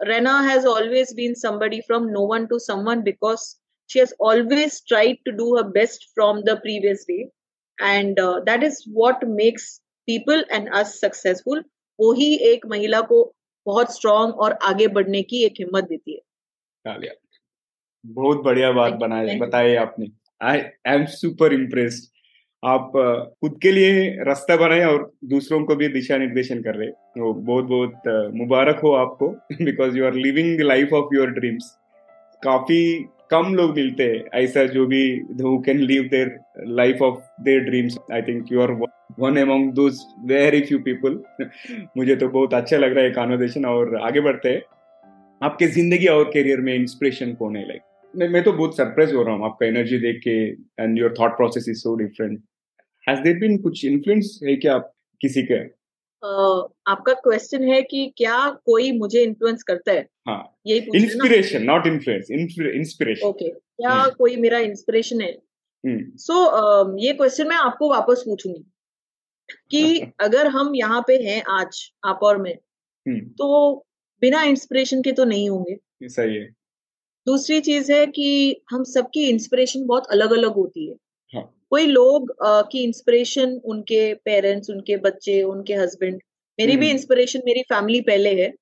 Raina 0.00 0.40
has 0.40 0.66
always 0.66 1.14
been 1.16 1.34
somebody 1.34 1.80
from 1.80 2.08
no 2.10 2.26
one 2.34 2.46
to 2.46 2.58
someone 2.58 3.02
because 3.02 3.54
she 3.90 4.00
has 4.00 4.12
always 4.20 4.74
tried 4.82 5.18
to 5.26 5.32
do 5.32 5.44
her 5.56 5.64
best 5.64 6.02
from 6.14 6.40
the 6.46 6.54
previous 6.56 7.04
day. 7.06 7.30
And 7.78 8.18
uh, 8.18 8.40
that 8.40 8.62
is 8.62 8.82
what 8.92 9.22
makes 9.26 9.80
people 10.08 10.42
and 10.50 10.68
us 10.80 11.00
successful. 11.00 11.62
वो 11.98 12.12
ही 12.12 12.34
एक 12.48 12.66
महिला 12.66 13.00
को 13.12 13.22
बहुत 13.66 13.94
strong 13.94 14.34
और 14.34 14.52
आगे 14.62 14.88
बढ़ने 14.98 15.22
की 15.22 15.42
एक 15.44 15.54
हिम्मत 15.60 15.84
देती 15.84 16.14
है। 16.14 17.00
बहुत 18.06 18.42
बढ़िया 18.44 18.72
बात 18.72 18.92
बनाए 18.92 19.38
बताए 19.38 19.74
आपने। 19.76 20.06
आई 20.42 20.58
एम 20.86 21.04
सुपर 21.06 21.52
इम्प्रेस्ड 21.52 22.12
आप 22.62 22.92
खुद 23.40 23.58
के 23.62 23.72
लिए 23.72 24.24
रास्ता 24.24 24.56
बनाए 24.56 24.84
और 24.84 25.12
दूसरों 25.24 25.64
को 25.64 25.74
भी 25.76 25.88
दिशा 25.88 26.16
निर्देशन 26.16 26.62
कर 26.62 26.74
रहे 26.74 26.88
तो 26.88 27.32
बहुत 27.32 27.64
बहुत 27.64 28.32
मुबारक 28.34 28.80
हो 28.84 28.92
आपको 28.92 29.28
because 29.64 29.98
you 29.98 30.06
are 30.06 30.14
living 30.14 30.58
the 30.58 30.62
life 30.62 30.92
of 30.92 31.14
your 31.14 31.30
dreams 31.30 31.70
काफ़ी 32.42 33.04
कम 33.30 33.54
लोग 33.54 33.74
मिलते 33.76 34.02
हैं, 34.02 34.24
ऐसा 34.34 34.64
जो 34.64 34.86
भी 34.86 35.00
who 35.42 35.58
can 35.58 35.78
live 35.78 36.02
their 36.02 36.38
life 36.66 37.02
of 37.02 37.42
their 37.42 37.60
dreams 37.60 37.98
I 38.12 38.22
think 38.22 38.52
you 38.52 38.60
are 38.60 38.72
one 39.20 39.36
among 39.36 39.72
those 39.72 39.98
very 40.24 40.60
few 40.60 40.78
people 40.78 41.20
मुझे 41.96 42.16
तो 42.16 42.28
बहुत 42.28 42.54
अच्छा 42.54 42.76
लग 42.76 42.92
रहा 42.92 43.04
है 43.04 43.10
कॉन्वर्जेशन 43.10 43.64
और 43.64 43.96
आगे 43.96 44.20
बढ़ते 44.20 44.48
हैं। 44.48 44.62
आपके 45.42 45.66
ज़िंदगी 45.66 46.06
और 46.06 46.24
करियर 46.24 46.60
में 46.60 46.74
इंस्पिरेशन 46.74 47.32
कौन 47.32 47.56
है 47.56 47.66
लाइक 47.68 47.82
मैं 48.16 48.28
मैं 48.28 48.44
तो 48.44 48.52
बहुत 48.52 48.76
सरप्राइज़ 48.76 49.14
हो 49.14 49.22
रहा 49.22 49.34
हूँ 49.34 49.44
आपका 49.44 49.66
एनर्जी 49.66 49.98
देख 49.98 50.20
के 50.24 50.50
and 50.82 50.98
your 50.98 51.14
thought 51.20 51.30
process 51.30 51.66
is 51.68 51.76
so 51.76 51.94
different 51.96 52.42
has 53.08 53.20
there 53.20 53.36
been 53.36 53.58
कुछ 53.58 53.84
इन्फ्लुएंस 53.84 54.40
है 54.44 54.56
क्या 54.56 54.74
आप 54.74 54.92
किसी 55.20 55.42
के? 55.42 55.68
Uh, 55.68 56.72
आपका 56.86 57.14
क्वेश्चन 57.14 57.64
है 57.64 57.82
कि 57.82 58.14
क्या 58.16 58.50
कोई 58.50 58.92
मुझे 58.92 59.22
इन्फ्लुएंस 59.22 59.62
करता 59.62 59.92
है? 59.92 60.06
हाँ 60.28 60.56
यही 60.66 60.78
inspiration 60.78 61.62
not 61.62 61.86
influence 61.86 62.26
inspiration 62.30 63.26
okay 63.26 63.48
क्या 63.48 64.04
hmm. 64.04 64.14
कोई 64.14 64.36
मेरा 64.36 64.58
इंस्पिरेशन 64.58 65.20
है? 65.20 65.32
So 65.86 66.44
hmm. 66.44 66.86
so, 66.86 66.88
uh, 66.88 66.96
ये 66.98 67.12
क्वेश्चन 67.12 67.48
मैं 67.48 67.56
आपको 67.56 67.90
वापस 67.90 68.22
पूछूँगी 68.26 68.64
कि 69.70 70.00
अगर 70.20 70.46
हम 70.46 70.74
यहाँ 70.74 71.04
पे 71.08 71.16
हैं 71.16 71.42
आज 71.50 71.92
आप 72.04 72.20
और 72.22 72.42
मैं 72.42 72.54
hmm. 72.54 73.30
तो 73.30 73.76
बिना 74.20 74.42
इंस्पिरेशन 74.42 75.02
के 75.02 75.12
तो 75.12 75.24
नहीं 75.24 75.50
होंगे। 75.50 75.78
सही 76.02 76.36
है। 76.36 76.57
दूसरी 77.28 77.60
चीज़ 77.60 77.92
है 77.92 78.06
कि 78.06 78.28
हम 78.70 78.84
सबकी 78.84 79.28
इंस्पिरेशन 79.28 79.86
बहुत 79.86 80.06
अलग 80.10 80.32
अलग 80.32 80.54
होती 80.54 80.88
है। 80.88 80.94
हाँ. 81.34 81.44
कोई 81.70 81.86
लोग 81.86 82.32
आ, 82.44 82.62
की 82.62 82.82
इंस्पिरेशन 82.84 83.60
उनके 83.64 84.14
पेरेंट्स 84.24 84.70
उनके 84.70 84.96
बच्चे 84.96 85.42
उनके 85.42 85.74
हस्बैंड 85.74 86.20
मेरी 86.58 86.76
भी 86.76 86.90
इंस्पिरेशन 86.90 87.42
मेरी 87.46 87.62
फैमिली 87.62 88.00
पहले 88.00 88.34
है। 88.42 88.52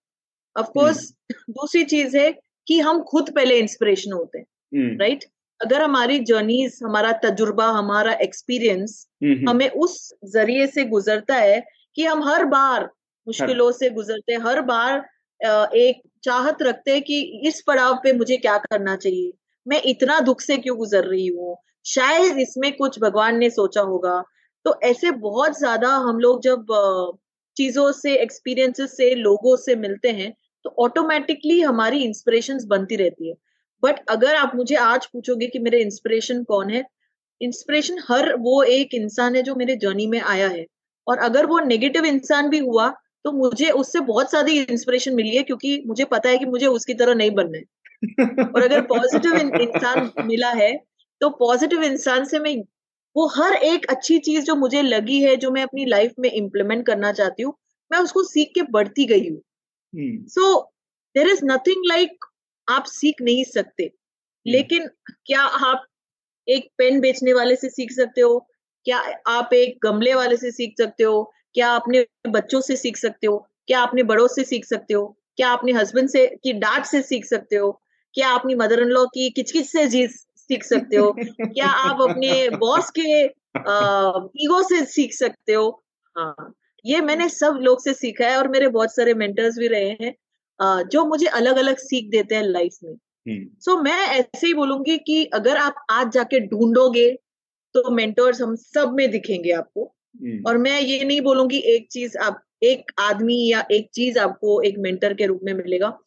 ऑफ़ 0.56 0.66
कोर्स 0.66 1.12
दूसरी 1.32 1.84
चीज़ 1.84 2.16
है 2.16 2.30
कि 2.66 2.78
हम 2.80 3.02
खुद 3.02 3.30
पहले 3.34 3.58
इंस्पिरेशन 3.58 4.12
होते 4.12 4.38
हैं 4.38 4.46
राइट 4.98 5.24
अगर 5.60 5.82
हमारी 5.82 6.18
जर्नीज 6.20 6.78
हमारा 6.84 7.12
तजुर्बा 7.24 7.66
हमारा 7.70 8.12
एक्सपीरियंस 8.22 9.06
हमें 9.48 9.68
उस 9.68 9.96
ज़रिए 10.24 10.66
से 10.66 10.84
गुजरता 10.84 11.34
है 11.34 11.60
कि 11.96 12.04
हम 12.04 12.22
हर 12.22 12.44
बार 12.44 12.88
मुश्किलों 13.26 13.70
से 13.72 13.90
गुजरते 13.90 14.32
हैं 14.32 14.40
हर 14.40 14.60
बार 14.62 14.98
एक 15.76 16.02
चाहत 16.26 16.62
रखते 16.62 16.92
हैं 16.92 17.02
कि 17.02 17.20
इस 17.48 17.62
पड़ाव 17.66 17.94
पे 18.04 18.12
मुझे 18.14 18.36
क्या 18.38 18.56
करना 18.60 18.96
चाहिए? 18.96 19.32
मैं 19.66 19.80
इतना 19.86 20.18
दुख 20.20 20.40
से 20.40 20.56
क्यों 20.58 20.76
गुजर 20.78 21.04
रही 21.04 21.26
हूँ? 21.28 21.56
शायद 21.86 22.38
इसमें 22.38 22.72
कुछ 22.76 22.98
भगवान 23.00 23.38
ने 23.38 23.50
सोचा 23.50 23.80
होगा। 23.82 24.22
तो 24.66 24.74
ऐसे 24.84 25.10
बहुत 25.20 25.58
ज़्यादा 25.58 25.88
हम 25.98 26.18
लोग 26.18 26.42
जब 26.42 26.66
चीज़ों 27.56 27.90
से 27.92 28.14
एक्सपीरियंसेस 28.16 28.96
से, 28.96 29.14
लोगों 29.16 29.56
से 29.56 29.74
मिलते 29.76 30.10
हैं 30.12 30.32
तो 30.64 30.74
ऑटोमेटिकली 30.78 31.60
हमारी 31.60 32.02
इंस्पिरेशन 32.04 32.58
बनती 32.68 32.96
रहती 32.96 33.28
है। 33.28 33.34
बट 33.82 34.00
अगर 34.10 34.34
आप 34.36 34.52
मुझे 34.56 34.76
आज 34.76 35.06
पूछोगे 35.06 35.46
कि 35.46 35.58
मेरे 35.58 35.80
इंस्पिरेशन 35.80 36.42
कौन 36.44 36.70
है? 36.70 36.84
इंस्पिरेशन 37.40 37.98
हर 38.08 38.34
वो 38.40 38.62
एक 38.64 38.94
इंसान 38.94 39.36
है 39.36 39.42
जो 39.42 39.54
मेरे 39.54 39.76
जर्नी 39.76 40.06
में 40.06 40.20
आया 40.20 40.48
है। 40.48 40.64
और 41.06 41.18
अगर 41.20 41.46
वो 41.46 41.58
नेगेटिव 41.60 42.04
इंसान 42.06 42.48
भी 42.50 42.58
हुआ 42.60 42.92
तो 43.26 43.32
मुझे 43.32 43.70
उससे 43.70 44.00
बहुत 44.00 44.30
सारी 44.30 44.58
इंस्पिरेशन 44.60 45.14
मिली 45.14 45.36
है 45.36 45.42
क्योंकि 45.42 45.82
मुझे 45.86 46.04
पता 46.04 46.28
है 46.28 46.38
कि 46.38 46.44
मुझे 46.44 46.66
उसकी 46.66 46.94
तरह 46.94 47.14
नहीं 47.14 47.30
बनना 47.30 47.58
है। 47.58 47.64
और 48.44 48.62
अगर 48.62 48.80
पॉजिटिव 48.80 49.36
इंसान 49.36 50.10
मिला 50.26 50.50
है 50.50 50.84
तो 51.20 51.30
पॉजिटिव 51.30 51.82
इंसान 51.82 52.24
से 52.24 52.38
मैं 52.38 52.56
वो 53.16 53.26
हर 53.26 53.52
एक 53.52 53.86
अच्छी 53.90 54.18
चीज़ 54.18 54.44
जो 54.44 54.54
मुझे 54.54 54.82
लगी 54.82 55.22
है 55.22 55.36
जो 55.36 55.50
मैं 55.50 55.62
अपनी 55.62 55.84
लाइफ 55.84 56.12
में 56.18 56.30
इम्प्लीमेंट 56.30 56.86
करना 56.86 57.12
चाहती 57.12 57.42
हूँ 57.42 57.54
मैं 57.92 57.98
उसको 57.98 58.22
सीख 58.24 58.52
के 58.54 58.62
बढ़ती 58.62 59.04
गई 59.04 59.28
हूँ। 59.28 59.42
So 60.28 60.62
there 61.16 61.28
is 61.28 61.40
nothing 61.44 61.82
like 61.86 62.24
आप 62.68 62.84
सीख 62.84 63.14
नहीं 63.22 63.44
सकते। 63.44 63.82
hmm. 63.82 63.96
लेकिन 64.46 64.88
क्या 65.26 65.40
आप 65.40 65.86
एक 66.48 66.70
पेन 66.78 67.00
बेचने 67.00 67.32
वाले 67.32 67.56
से 67.56 67.68
सीख 67.68 67.92
सकते 67.92 68.20
हो? 68.20 68.48
क्या 68.84 68.98
आप 69.26 69.54
एक 69.54 69.78
गमले 69.82 70.14
वाले 70.14 70.36
से 70.36 70.50
सीख 70.50 70.74
सकते 70.78 71.04
हो? 71.04 71.32
क्या 71.56 71.70
अपने 71.74 72.04
बच्चों 72.28 72.60
से 72.60 72.76
सीख 72.76 72.96
सकते 72.96 73.26
हो? 73.26 73.36
क्या 73.68 73.80
अपने 73.80 74.02
बड़ों 74.02 74.26
से 74.28 74.44
सीख 74.44 74.64
सकते 74.64 74.94
हो? 74.94 75.04
क्या 75.36 75.50
अपने 75.52 75.72
हस्बैंड 75.72 76.08
से 76.08 76.26
की 76.44 76.52
डांट 76.54 76.84
से 76.84 77.00
सीख 77.02 77.24
सकते 77.24 77.56
हो? 77.56 77.70
क्या 78.14 78.30
अपनी 78.30 78.54
मदर 78.54 78.80
इन 78.82 78.88
लॉ 78.88 79.04
की 79.06 79.28
किचकिच 79.30 79.66
से 79.66 79.86
जी 79.86 80.06
सीख 80.08 80.64
सकते 80.64 80.96
हो? 80.96 81.14
क्या 81.18 81.68
आप 81.68 82.00
अपने 82.00 82.48
बॉस 82.50 82.90
के 82.90 83.24
ईगो 84.44 84.62
से 84.62 84.84
सीख 84.84 85.14
सकते 85.14 85.52
हो? 85.52 85.82
हाँ 86.16 86.52
ये 86.84 87.00
मैंने 87.00 87.28
सब 87.28 87.58
लोग 87.62 87.80
से 87.80 87.94
सीखा 87.94 88.26
है 88.26 88.36
और 88.36 88.48
मेरे 88.48 88.68
बहुत 88.68 88.94
सारे 88.94 89.14
मेंटर्स 89.14 89.58
भी 89.58 89.68
रहे 89.68 89.90
हैं 89.90 90.14
जो 90.88 91.04
मुझे 91.04 91.26
अलग 91.26 91.56
अलग 91.56 91.76
सीख 91.76 92.10
देते 92.10 92.34
हैं 92.34 92.42
लाइफ 92.42 92.76
में। 92.84 92.94
सो 93.26 93.72
so, 93.72 93.84
मैं 93.84 94.06
ऐसे 94.08 94.46
ही 94.46 94.54
बोलूँगी 94.54 94.98
कि 94.98 95.24
अगर 95.34 95.56
आप 95.56 95.84
आज 95.90 96.12
जाके 96.12 96.40
ढूंढोगे 96.40 97.10
तो 97.74 97.90
मेंटर्स 97.90 98.42
हम 98.42 98.54
सब 98.56 98.92
में 98.92 99.10
दिखेंगे 99.10 99.52
आपको। 99.52 99.92
और 100.46 100.58
मैं 100.58 100.80
ये 100.80 101.04
नहीं 101.04 101.20
बोलूँगी 101.20 101.58
एक 101.74 101.86
चीज़ 101.90 102.16
आप 102.18 102.42
एक 102.62 102.92
आदमी 103.00 103.36
या 103.48 103.64
एक 103.72 103.88
चीज़ 103.94 104.18
आपको 104.18 104.60
एक 104.62 104.78
मेंटर 104.78 105.14
के 105.14 105.26
रूप 105.26 105.40
में 105.44 105.52
मिलेगा। 105.54 105.98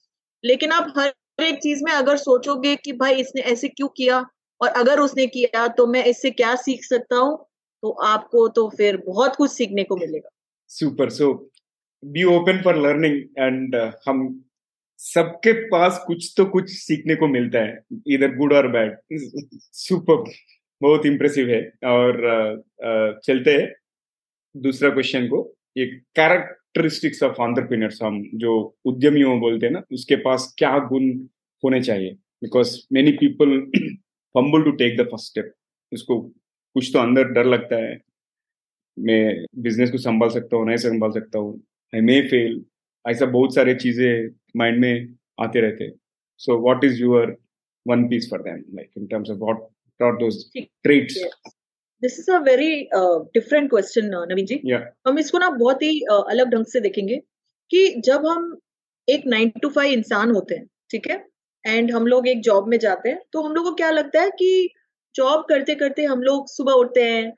लेकिन 0.44 0.72
आप 0.72 0.94
हर 0.98 1.44
एक 1.44 1.60
चीज़ 1.64 1.84
में 1.84 1.92
अगर 1.92 2.18
सोचोगे 2.18 2.76
कि 2.76 2.94
भाई 2.94 3.16
इसने 3.16 3.42
ऐसे 3.52 3.68
क्यों 3.68 3.88
किया 3.88 4.20
और 4.62 4.70
अगर 4.70 5.00
उसने 5.00 5.28
किया 5.28 5.68
तो 5.68 5.88
मैं 5.88 6.04
इससे 6.06 6.32
क्या 6.32 6.56
सीख 6.56 6.84
सकता 6.84 7.16
हूँ 7.16 7.38
तो 7.84 7.90
आपको 8.06 8.48
तो 8.48 8.68
फिर 8.70 8.98
बहुत 8.98 9.36
कुछ 9.36 9.52
सीखने 9.52 9.84
को 9.84 9.96
मिलेगा। 9.96 10.30
Super 10.72 11.10
so 11.10 11.34
be 12.04 12.24
open 12.34 12.62
for 12.64 12.78
learning 12.78 13.22
and 13.40 13.76
हम 14.08 14.44
सबके 15.00 15.52
पास 15.68 16.04
कुछ 16.08 16.34
तो 16.38 16.46
कुछ 16.46 16.72
सीखने 16.72 17.16
को 17.16 17.28
मिलता 17.28 17.60
है 17.60 17.80
इधर 18.08 18.36
गुड 18.36 18.54
और 18.54 18.68
बैड 18.68 18.98
सुपर 19.12 20.32
बहुत 20.82 21.06
इम्प्रेसिव 21.06 21.50
है। 21.50 21.62
और 21.86 22.18
uh, 22.30 22.52
uh, 22.88 23.20
चलते 23.24 23.52
हैं। 23.52 23.74
दूसरा 24.56 24.90
क्वेश्चन 24.90 25.28
को 25.28 25.38
ये 25.78 25.86
कैरेक्टरिस्टिक्स 26.16 27.24
ऑफ़ 27.24 27.42
ऑन्टरप्रीनर्स 27.42 28.02
हम 28.04 28.22
जो 28.36 28.54
उद्यमियों 28.86 29.40
बोलते 29.40 29.66
हैं 29.66 29.74
ना 29.74 29.82
उसके 29.94 30.16
पास 30.24 30.54
क्या 30.58 30.78
गुण 30.88 31.10
होने 31.64 31.82
चाहिए? 31.82 32.12
Because 32.44 32.78
many 32.94 33.12
people 33.14 33.60
fumble 34.36 34.64
to 34.64 34.72
take 34.78 34.98
the 34.98 35.06
first 35.12 35.32
step 35.32 35.54
उसको 35.92 36.20
कुछ 36.76 36.90
तो 36.94 37.00
अंदर 37.00 37.32
डर 37.34 37.46
लगता 37.46 37.76
है। 37.76 38.00
मैं 38.98 39.46
बिज़नेस 39.64 39.92
को 39.92 39.98
संभाल 39.98 40.30
सकता 40.30 40.58
हूँ 40.58 40.66
नहीं 40.66 40.78
संभाल 40.78 41.12
सकता 41.12 41.40
हूँ। 41.40 41.54
आई 41.94 42.02
मे 42.02 42.22
फेल 42.30 42.64
ऐसा 43.06 43.26
बहुत 43.28 43.56
सारे 43.56 43.76
चीज़ें 43.76 44.30
माइंड 44.58 44.80
में 44.80 45.16
आते 45.42 45.62
रहते 45.62 45.84
हैं। 45.84 45.94
So 46.40 46.58
what 46.68 46.84
is 46.86 47.02
your 47.02 47.36
one 47.86 48.08
piece 48.10 48.30
for 48.32 48.42
them 48.44 48.64
like 48.76 48.90
in 48.98 49.08
terms 49.08 49.30
of 49.30 49.38
what 49.40 49.68
are 50.00 50.18
traits 50.84 51.18
this 52.02 52.20
is 52.20 52.32
a 52.32 52.38
very 52.40 52.90
different 53.34 53.70
question 53.70 54.06
Naveen 54.06 54.46
ji 54.46 54.62
yeah. 54.66 54.84
हम 55.08 55.20
इसको 55.20 55.38
ना 55.38 55.50
बहुत 55.50 55.82
ही 55.82 56.00
uh, 56.12 56.24
अलग 56.30 56.50
ढंग 56.50 56.66
से 56.66 56.80
देखेंगे 56.80 57.22
कि 57.72 58.02
जब 58.06 58.26
हम 58.28 58.58
एक 59.08 59.26
नाइन 59.28 59.50
टू 59.62 59.70
फाइव 59.70 59.94
इंसान 59.94 60.32
होते 60.32 60.56
हैं 60.56 60.68
ठीक 60.92 61.08
है? 61.08 61.26
एंड 61.66 61.92
हम 61.92 62.08
लोग 62.08 62.28
एक 62.28 62.42
जॉब 62.42 62.68
में 62.68 62.78
जाते 62.80 63.10
हैं 63.10 63.22
तो 63.34 63.42
हम 63.42 63.54
लोग 63.54 63.66
को 63.66 63.74
क्या 63.74 63.90
लगता 63.92 64.22
है 64.22 64.30
कि 64.30 64.70
जॉब 65.16 65.46
करते 65.50 65.76
करते 65.76 66.04
हम 66.04 66.22
लोग 66.22 66.48
सुबह 66.50 66.74
उठते 66.74 67.04
हैं 67.04 67.34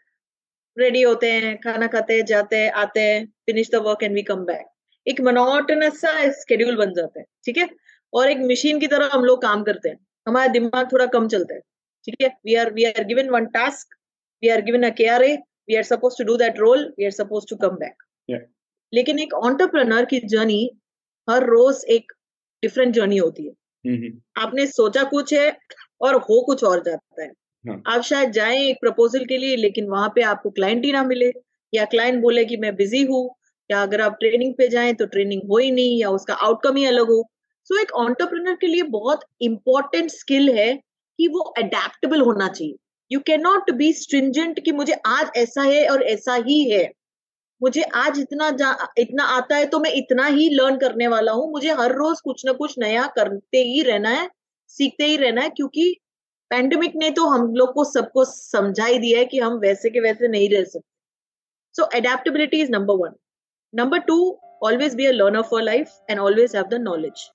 रेडी 0.77 1.01
होते 1.01 1.31
हैं 1.31 1.55
खाना 1.57 1.87
खाते 1.87 2.13
हैं 2.13 2.25
जाते 2.25 2.57
हैं 2.57 2.71
आते 2.71 2.99
हैं 2.99 3.25
finish 3.45 3.69
the 3.71 3.75
work 3.75 4.03
and 4.03 4.15
we 4.15 4.21
come 4.21 4.43
back 4.45 4.65
एक 5.07 5.21
मनोटनस 5.21 5.99
सा 6.01 6.11
स्केड्यूल 6.31 6.75
बन 6.77 6.93
जाता 6.93 7.19
है 7.19 7.25
ठीक 7.45 7.57
है? 7.57 7.69
और 8.13 8.31
एक 8.31 8.37
मशीन 8.51 8.79
की 8.79 8.87
तरह 8.87 9.09
हम 9.13 9.23
लोग 9.23 9.41
काम 9.41 9.63
करते 9.63 9.89
हैं। 9.89 9.97
हमारा 10.27 10.47
दिमाग 10.47 10.91
थोड़ा 10.91 11.05
कम 11.05 11.27
चलता 11.27 11.53
है 11.53 11.59
ठीक 12.05 12.15
है? 12.21 12.27
We 12.45 12.55
are 12.55 12.73
we 12.73 12.83
are 12.83 13.03
given 13.03 13.29
one 13.29 13.45
task 13.45 13.95
we 14.43 14.49
are 14.49 14.61
given 14.61 14.83
a 14.83 14.89
care 14.89 15.23
we 15.69 15.75
are 15.75 15.83
suppose 15.83 16.17
to 16.17 16.23
do 16.23 16.37
that 16.37 16.59
role 16.59 16.93
we 16.99 17.05
are 17.05 17.11
suppose 17.11 17.45
to 17.49 17.55
come 17.55 17.75
back 17.75 18.03
लेकिन 18.93 19.19
एक 19.19 19.33
ऑन्टरप्रनर 19.33 20.05
की 20.05 20.19
जर्नी 20.19 20.69
हर 21.29 21.45
रोज 21.45 21.83
एक 21.89 22.11
डिफरेंट 22.63 22.93
जर्नी 22.95 23.17
होती 23.17 23.45
है। 23.45 23.53
हम्म, 23.85 24.11
आपने 24.37 24.65
सोचा 24.67 25.03
कुछ 25.03 25.33
है 25.33 25.57
और 26.01 26.15
हो 26.15 26.41
कुछ 26.41 26.63
और 26.63 26.83
जाता 26.83 27.21
है। 27.23 27.27
हाँ. 27.65 27.81
आप 27.87 28.01
शायद 28.01 28.31
जाएँ 28.31 28.59
एक 28.59 28.77
प्रपोजल 28.81 29.25
के 29.25 29.37
लिए 29.37 29.55
लेकिन 29.55 29.87
वहाँ 29.89 30.11
पे 30.15 30.21
आपको 30.21 30.49
क्लाइंट 30.49 30.85
ही 30.85 30.91
ना 30.91 31.03
मिले 31.03 31.31
या 31.73 31.85
क्लाइंट 31.85 32.21
बोले 32.21 32.45
कि 32.45 32.57
मैं 32.57 32.75
बिज़ी 32.75 33.03
हूँ 33.03 33.29
या 33.69 33.81
अगर 33.81 34.01
आप 34.01 34.17
ट्रेनिंग 34.19 34.53
पे 34.53 34.67
जाएँ 34.67 34.93
तो 34.93 35.05
ट्रेनिंग 35.05 35.41
हो 35.49 35.57
ही 35.57 35.71
नहीं 35.71 35.99
या 36.01 36.09
उसका 36.09 36.33
आउटकम 36.33 36.75
ही 36.75 36.85
अलग 36.85 37.07
हो। 37.07 37.23
सो 37.69 37.75
so, 37.75 37.81
एक 37.81 37.91
ऑन्टरप्रनर 37.91 38.55
के 38.55 38.67
लिए 38.67 38.83
बहुत 38.83 39.19
इंपॉर्टेंट 39.41 40.09
स्किल 40.11 40.49
है 40.49 40.73
कि 41.19 41.27
वो 41.27 41.39
अडेप्टेबल 41.39 42.21
होना 42.21 42.47
चाहिए। 42.47 42.75
You 43.11 43.19
can 43.19 43.41
not 43.41 43.71
be 43.75 43.91
stringent 43.93 44.59
कि 44.65 44.71
मुझे 44.71 44.93
आज 45.07 45.31
ऐसा 45.37 45.61
है 45.63 45.87
और 45.89 46.03
ऐसा 46.05 46.35
ही 46.45 46.61
है। 46.69 46.83
मुझे 47.61 47.81
आज 47.95 48.19
इतना 48.19 48.47
इतना 48.99 49.23
आता 49.31 49.55
है 49.55 49.65
तो 49.65 49.79
मैं 49.79 49.91
इतना 49.93 50.25
ही 50.27 50.49
लर्न 50.51 50.77
करने 50.77 51.07
वाला 51.07 51.31
हूँ। 51.31 51.49
मुझे 51.51 51.73
हर 51.73 51.95
रोज 51.95 52.21
कुछ 52.21 52.45
ना 52.45 52.51
कुछ 52.53 52.75
नया 52.79 53.05
करते 53.15 53.63
ही 53.63 53.81
रहना 53.83 54.09
है, 54.09 54.29
सीखते 54.69 55.05
ही 55.05 55.17
रहना 55.17 55.41
है, 55.41 55.49
क्योंकि 55.49 55.95
पैंडमिक 56.51 56.95
ने 56.95 57.09
तो 57.11 57.25
हम 57.27 57.53
लोग 57.55 57.73
को 57.73 57.83
सबको 57.85 58.25
समझा 58.25 58.85
ही 58.85 58.97
दिया 58.99 59.19
है 59.19 59.25
कि 59.25 59.39
हम 59.39 59.57
वैसे 59.59 59.89
के 59.89 59.99
वैसे 59.99 60.27
नहीं 60.27 60.49
रह 60.49 60.63
सकते। 60.63 60.89
So 61.75 61.89
adaptability 61.95 62.61
is 62.61 62.71
number 62.71 62.95
one 62.97 63.13
number 63.73 63.99
two 64.07 64.17
always 64.63 64.95
be 64.95 65.05
a 65.05 65.11
learner 65.11 65.41
for 65.51 65.61
life 65.63 65.91
and 66.09 66.19
always 66.19 66.55
have 66.55 66.65
the 66.69 66.81
knowledge 66.81 67.29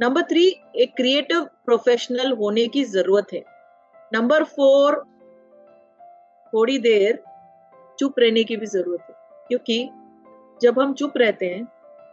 number 0.00 0.22
three 0.22 0.48
एक 0.76 0.96
क्रिएटिव 0.96 1.44
प्रोफेशनल 1.66 2.32
होने 2.34 2.66
की 2.68 2.84
ज़रूरत 2.86 3.32
है। 3.34 3.44
नंबर 4.12 4.44
फोर 4.44 4.94
थोड़ी 6.52 6.78
देर 6.78 7.22
चुप 7.98 8.18
रहने 8.18 8.44
की 8.44 8.56
भी 8.56 8.66
ज़रूरत 8.66 9.00
है। 9.00 9.14
क्योंकि 9.48 9.90
जब 10.62 10.78
हम 10.80 10.94
चुप 10.94 11.16
रहते 11.16 11.46
हैं, 11.46 11.64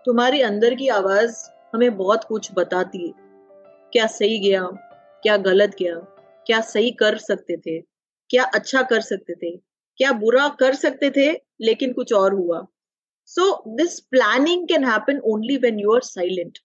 तुम्हारी 0.05 0.41
अंदर 0.41 0.75
की 0.75 0.87
आवाज़ 0.87 1.37
हमें 1.73 1.97
बहुत 1.97 2.23
कुछ 2.23 2.49
बताती 2.53 3.07
है। 3.07 3.13
क्या 3.93 4.07
सही 4.07 4.39
गया, 4.39 4.61
क्या 5.23 5.37
गलत 5.37 5.75
गया, 5.79 5.95
क्या 6.45 6.59
सही 6.61 6.91
कर 6.91 7.17
सकते 7.17 7.57
थे, 7.57 7.79
क्या 8.29 8.43
अच्छा 8.43 8.81
कर 8.81 9.01
सकते 9.01 9.33
थे, 9.33 9.57
क्या 9.99 10.11
बुरा 10.11 10.47
कर 10.59 10.75
सकते 10.75 11.09
थे, 11.09 11.31
लेकिन 11.61 11.93
कुछ 11.93 12.13
और 12.13 12.33
हुआ। 12.33 12.65
So 13.25 13.75
this 13.75 13.99
planning 13.99 14.67
can 14.67 14.83
happen 14.83 15.19
only 15.25 15.57
when 15.57 15.79
you 15.79 15.93
are 15.93 16.01
silent 16.01 16.57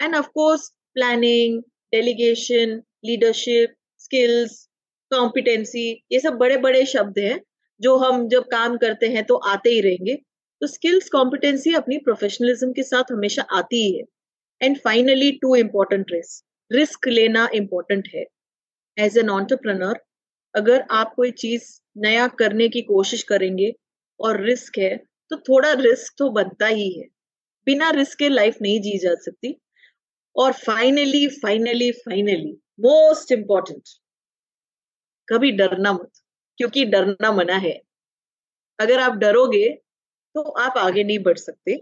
and 0.00 0.16
of course 0.16 0.68
planning 0.94 1.62
delegation 1.92 2.82
leadership 3.04 3.74
skills 4.12 4.56
competency 5.10 5.82
ये 6.12 6.18
सब 6.20 6.32
बड़े 6.38 6.56
बड़े 6.56 6.84
शब्द 6.86 7.18
हैं, 7.18 7.40
जो 7.80 7.96
हम 7.98 8.26
जब 8.28 8.44
काम 8.46 8.76
करते 8.78 9.06
हैं 9.08 9.22
तो 9.24 9.36
आते 9.50 9.70
ही 9.70 9.80
रहेंगे। 9.80 10.14
तो 10.62 10.66
स्किल्स 10.66 11.08
कॉम्पिटेंसी 11.08 11.72
अपनी 11.74 11.98
प्रोफेशनलिज्म 11.98 12.72
के 12.72 12.82
साथ 12.82 13.12
हमेशा 13.12 13.42
आती 13.52 13.82
ही 13.84 13.96
है। 13.98 14.04
And 14.60 14.78
finally 14.78 15.30
two 15.42 15.54
important 15.56 16.12
risk 16.12 16.44
risk 16.70 17.08
लेना 17.08 17.48
इम्पोर्टेंट 17.54 18.08
है. 18.14 18.24
एज 18.96 19.16
एन 19.18 19.30
ऑन्टरप्रनर 19.30 20.00
अगर 20.54 20.84
आप 20.90 21.14
कोई 21.16 21.30
चीज़ 21.38 21.72
नया 21.96 22.28
करने 22.38 22.68
की 22.68 22.82
कोशिश 22.82 23.22
करेंगे 23.22 23.72
और 24.20 24.42
रिस्क 24.42 24.78
है 24.78 24.96
तो 25.30 25.36
थोड़ा 25.38 25.72
रिस्क 25.80 26.14
तो 26.18 26.30
बनता 26.32 26.66
ही 26.66 26.92
है। 26.92 27.06
बिना 27.66 27.90
रिस्क 27.92 28.18
के 28.18 28.28
लाइफ 28.28 28.60
नहीं 28.62 28.80
जी 28.80 28.96
जा 28.98 29.14
सकती। 29.22 29.56
और 30.36 30.52
finally 30.60 31.26
finally 31.40 31.90
finally 32.02 32.52
most 32.80 33.32
important 33.32 33.98
कभी 35.28 35.50
डरना 35.52 35.92
मत 35.92 36.10
क्योंकि 36.58 36.84
डरना 36.84 37.32
मना 37.32 37.56
है। 37.56 37.80
अगर 38.78 39.00
आप 39.00 39.16
डरोगे 39.16 39.68
तो 40.34 40.42
आप 40.42 40.78
आगे 40.78 41.04
नहीं 41.04 41.18
बढ़ 41.18 41.38
सकते 41.38 41.76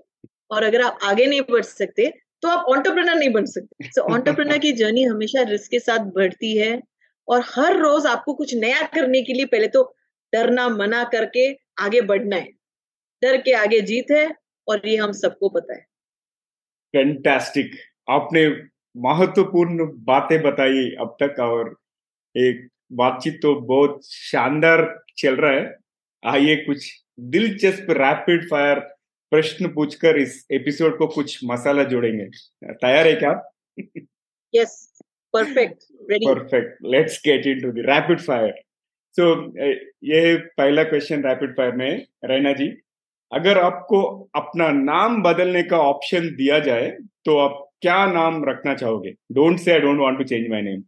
और 0.51 0.63
अगर 0.63 0.83
आप 0.83 0.99
आगे 1.03 1.27
नहीं 1.27 1.41
बढ़ 1.51 1.63
सकते 1.63 2.13
तो 2.43 2.49
आप 2.49 2.67
ऑन्टरप्रनर 2.67 3.15
नहीं 3.15 3.31
बन 3.31 3.45
सकते। 3.47 3.85
सो 3.85 4.01
so, 4.01 4.13
ऑन्टरप्रनर 4.15 4.59
की 4.59 4.73
जर्नी 4.73 5.03
हमेशा 5.05 5.43
रिस्क 5.43 5.71
के 5.71 5.81
साथ 5.81 5.99
बढ़ती 5.99 6.57
है 6.59 6.81
और 7.29 7.43
हर 7.47 7.77
रोज 7.77 8.07
आपको 8.07 8.35
कुछ 8.35 8.55
नया 8.55 8.83
करने 8.87 9.23
के 9.23 9.33
लिए 9.33 9.47
पहले 9.47 9.67
तो 9.69 9.83
डरना 10.33 10.69
मना 10.69 11.05
करके 11.05 11.53
आगे 11.79 12.01
बढ़ना 12.01 12.37
है। 12.37 12.51
डर 13.23 13.37
के 13.37 13.53
आगे 13.53 13.81
जीत 13.81 14.11
है 14.11 14.27
और 14.69 14.89
ये 14.89 14.97
हम 14.97 15.13
सबको 15.13 15.49
पता 15.49 15.75
है। 15.75 15.81
फैंटास्टिक 16.95 17.71
आपने 18.11 18.49
महत्वपूर्ण 18.97 19.87
बातें 20.05 20.41
बताई 20.43 20.89
अब 21.01 21.17
तक 21.23 21.41
और 21.41 21.77
एक 22.35 22.69
बातचीत 22.93 23.39
तो 23.43 23.55
बहुत 23.63 24.01
शानदार 24.07 24.83
चल 25.19 25.37
रहा 25.37 25.53
है। 25.53 25.77
आइए 26.23 26.57
कुछ 26.57 26.91
दिलचस्प 27.21 27.91
रैपिड 27.91 28.49
फायर 28.51 28.79
प्रश्न 29.33 29.69
पूछकर 29.69 30.17
इस 30.17 30.47
एपिसोड 30.53 30.97
को 30.99 31.07
कुछ 31.07 31.39
मसाला 31.45 31.85
जोड़ेंगे। 31.85 32.25
तैयार 32.65 33.07
है 33.07 33.15
क्या? 33.15 33.33
Yes 34.55 35.03
perfect 35.35 35.83
perfect 36.13 36.79
let's 36.87 37.21
get 37.25 37.47
into 37.47 37.71
the 37.73 37.85
rapid 37.89 38.21
fire 38.21 38.53
so 39.15 39.33
ये 40.05 40.37
पहला 40.37 40.83
क्वेश्चन 40.85 41.23
रैपिड 41.25 41.57
फायर 41.57 41.77
में। 41.77 42.07
रैना 42.25 42.53
जी 42.53 42.69
अगर 43.33 43.59
आपको 43.59 44.03
अपना 44.35 44.69
नाम 44.71 45.23
बदलने 45.23 45.63
का 45.63 45.79
ऑप्शन 45.79 46.29
दिया 46.37 46.59
जाए 46.59 46.91
तो 47.25 47.37
आप 47.39 47.67
क्या 47.81 48.05
नाम 48.07 48.45
रखना 48.45 48.75
चाहोगे? 48.75 49.11
Don't 49.33 49.59
say 49.59 49.73
I 49.73 49.81
don't 49.81 50.01
want 50.01 50.19
to 50.19 50.25
change 50.25 50.49
my 50.51 50.63
name 50.63 50.83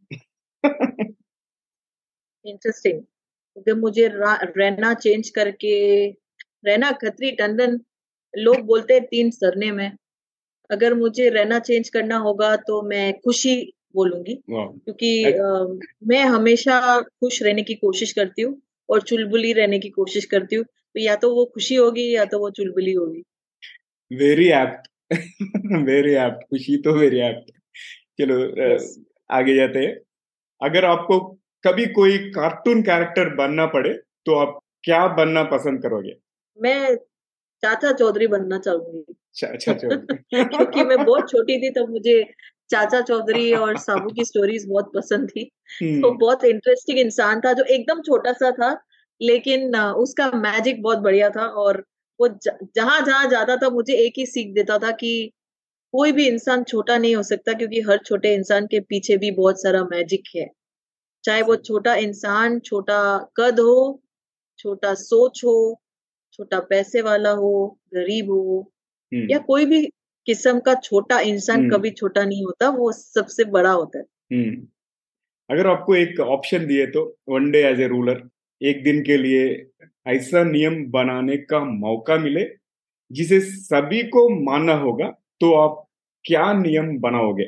interesting 2.45 3.01
क्योंकि 3.01 3.81
मुझे 3.81 4.09
रहना 4.13 4.93
चेंज 4.97 5.29
करके 5.31 5.75
रहना 6.67 6.91
खत्री 6.93 7.31
टंडन 7.31 7.79
लोग 8.35 8.61
बोलते 8.67 8.95
हैं 8.95 9.05
तीन 9.05 9.31
सरने 9.31 9.71
में। 9.73 9.91
अगर 10.71 10.95
मुझे 10.95 11.29
रहना 11.29 11.59
चेंज 11.59 11.89
करना 11.89 12.17
होगा 12.19 12.55
तो 12.59 12.81
मैं 12.83 13.13
खुशी 13.21 13.55
बोलूँगी। 13.95 14.35
क्योंकि 14.51 15.25
मैं 16.07 16.23
हमेशा 16.25 17.01
खुश 17.01 17.43
रहने 17.43 17.63
की 17.63 17.75
कोशिश 17.75 18.13
करती 18.13 18.43
हूँ 18.43 18.61
और 18.89 19.03
चुलबुली 19.03 19.53
रहने 19.53 19.79
की 19.79 19.89
कोशिश 19.91 20.25
करती 20.25 20.57
हूँ। 20.57 20.65
तो 20.65 21.01
या 21.01 21.17
तो 21.17 21.35
वो 21.35 21.45
खुशी 21.45 21.75
होगी 21.75 22.15
या 22.15 22.25
तो 22.25 22.39
वो 22.39 22.51
चुलबुली 22.51 22.93
होगी। 22.93 23.23
वेरी 24.11 24.49
एप्ट 24.53 24.89
वेरी 25.85 26.15
एप्ट 26.17 26.49
खुशी 26.51 26.77
तो 26.77 26.93
वेरी 26.93 27.21
एप्ट 27.21 27.51
चलो 28.19 28.37
yes. 28.57 28.83
आगे 29.31 29.55
जाते 29.55 29.79
हैं। 29.79 29.97
अगर 30.61 30.85
आपको 30.85 31.19
कभी 31.65 31.87
कोई 31.87 32.19
कार्टून 32.19 32.83
कैरेक्टर 32.83 33.35
बनना 33.35 33.67
पड़े 33.67 33.95
तो 34.27 34.35
आप 34.35 34.59
क्या 34.83 35.07
बनना 35.07 35.43
पसंद 35.43 35.83
करोगे? 35.83 36.17
मैं 36.63 36.97
चाचा 37.63 37.93
चौधरी 37.93 38.27
बनना 38.27 38.59
चाहूँगी। 38.59 39.15
चाचा 39.35 39.73
चौधरी। 39.73 40.17
क्योंकि 40.45 40.85
मैं 40.85 41.05
बहुत 41.05 41.31
छोटी 41.31 41.59
थी 41.59 41.71
तब 41.71 41.91
मुझे 41.91 42.33
चाचा 42.71 43.01
चौधरी 43.01 43.55
और 43.55 43.77
साबू 43.77 44.11
की 44.11 44.25
स्टोरीज 44.25 44.67
बहुत 44.69 44.93
पसंद 44.95 45.29
थी। 45.31 45.45
तो 45.45 46.09
हम्म, 46.09 46.19
बहुत 46.19 46.45
इंटरेस्टिंग 46.45 46.99
इंसान 46.99 47.41
था 47.41 47.53
जो 47.53 47.65
एकदम 47.65 48.01
छोटा 48.01 48.33
सा 48.33 48.51
था 48.51 48.83
लेकिन 49.23 49.77
उसका 49.77 50.31
मैजिक 50.31 50.83
बहुत 50.83 50.99
बढ़िया 50.99 51.31
था 51.31 51.47
और 51.47 51.85
वो 52.21 52.29
जहाँ 52.77 53.01
जहाँ 53.01 53.29
जाता 53.29 53.57
था 53.57 53.69
मुझे 53.71 53.95
एक 53.95 54.13
ही 54.19 54.27
सीख 54.27 54.55
देता 54.55 54.79
था 54.79 54.91
कि 54.91 55.33
कोई 55.93 56.13
भी 56.13 56.29
इंसान 56.29 56.65
छोटा 56.65 56.99
नहीं 56.99 57.17
हो 57.17 57.23
सकता 57.23 57.53
क्योंकि 57.53 57.81
हर 57.81 57.99
छोटे 57.99 58.35
इंसान 58.35 58.67
के 58.67 58.81
पीछे 58.81 59.17
भी 59.17 59.31
बहुत 59.31 59.63
सारा 59.63 59.85
मैजिक 59.85 60.25
है। 60.37 60.51
चाहे 61.25 61.43
वो 61.43 61.57
छोटा 61.57 61.95
इंसान 61.95 62.59
छोटा 62.61 63.01
कद 63.37 63.61
हो 63.61 64.03
छोटा 64.59 64.95
सोच 64.95 65.45
हो 65.45 65.81
छोटा 66.33 66.61
पैसे 66.61 67.03
वाला 67.03 67.31
हो 67.31 67.79
गरीब 67.95 68.31
हो 68.31 68.73
हम्म, 69.13 69.31
या 69.31 69.39
कोई 69.39 69.67
भी 69.67 69.87
किस्म 70.27 70.61
का 70.61 70.75
छोटा 70.75 71.21
इंसान 71.21 71.61
हम्म, 71.61 71.77
कभी 71.77 71.91
छोटा 71.91 72.25
नहीं 72.25 72.45
होता 72.45 72.69
वो 72.69 72.93
सबसे 72.93 73.45
बड़ा 73.45 73.71
होता 73.71 73.99
है। 73.99 74.05
हम्म। 74.33 74.67
अगर 75.51 75.67
आपको 75.67 75.95
एक 75.95 76.21
ऑप्शन 76.21 76.67
दिए 76.67 76.87
तो 76.87 77.19
one 77.29 77.51
day 77.51 77.63
as 77.65 77.81
a 77.81 77.87
ruler 77.87 78.29
एक 78.61 78.83
दिन 78.85 79.03
के 79.03 79.17
लिए 79.17 79.71
ऐसा 80.07 80.43
नियम 80.45 80.91
बनाने 80.91 81.37
का 81.37 81.61
मौका 81.65 82.17
मिले 82.17 82.45
जिसे 83.11 83.41
सभी 83.41 84.03
को 84.03 84.29
मानना 84.45 84.75
होगा 84.75 85.07
तो 85.41 85.55
आप 85.55 85.87
क्या 86.25 86.53
नियम 86.53 86.99
बनाओगे? 87.01 87.45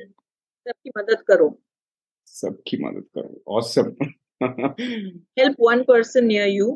सबकी 0.66 0.90
मदद 0.98 1.22
करो। 1.28 1.48
सबकी 2.34 2.76
मदद 2.84 3.04
करो। 3.14 3.42
Awesome 3.48 3.94
help 5.38 5.56
one 5.66 5.82
person 5.90 6.26
near 6.30 6.46
you 6.52 6.66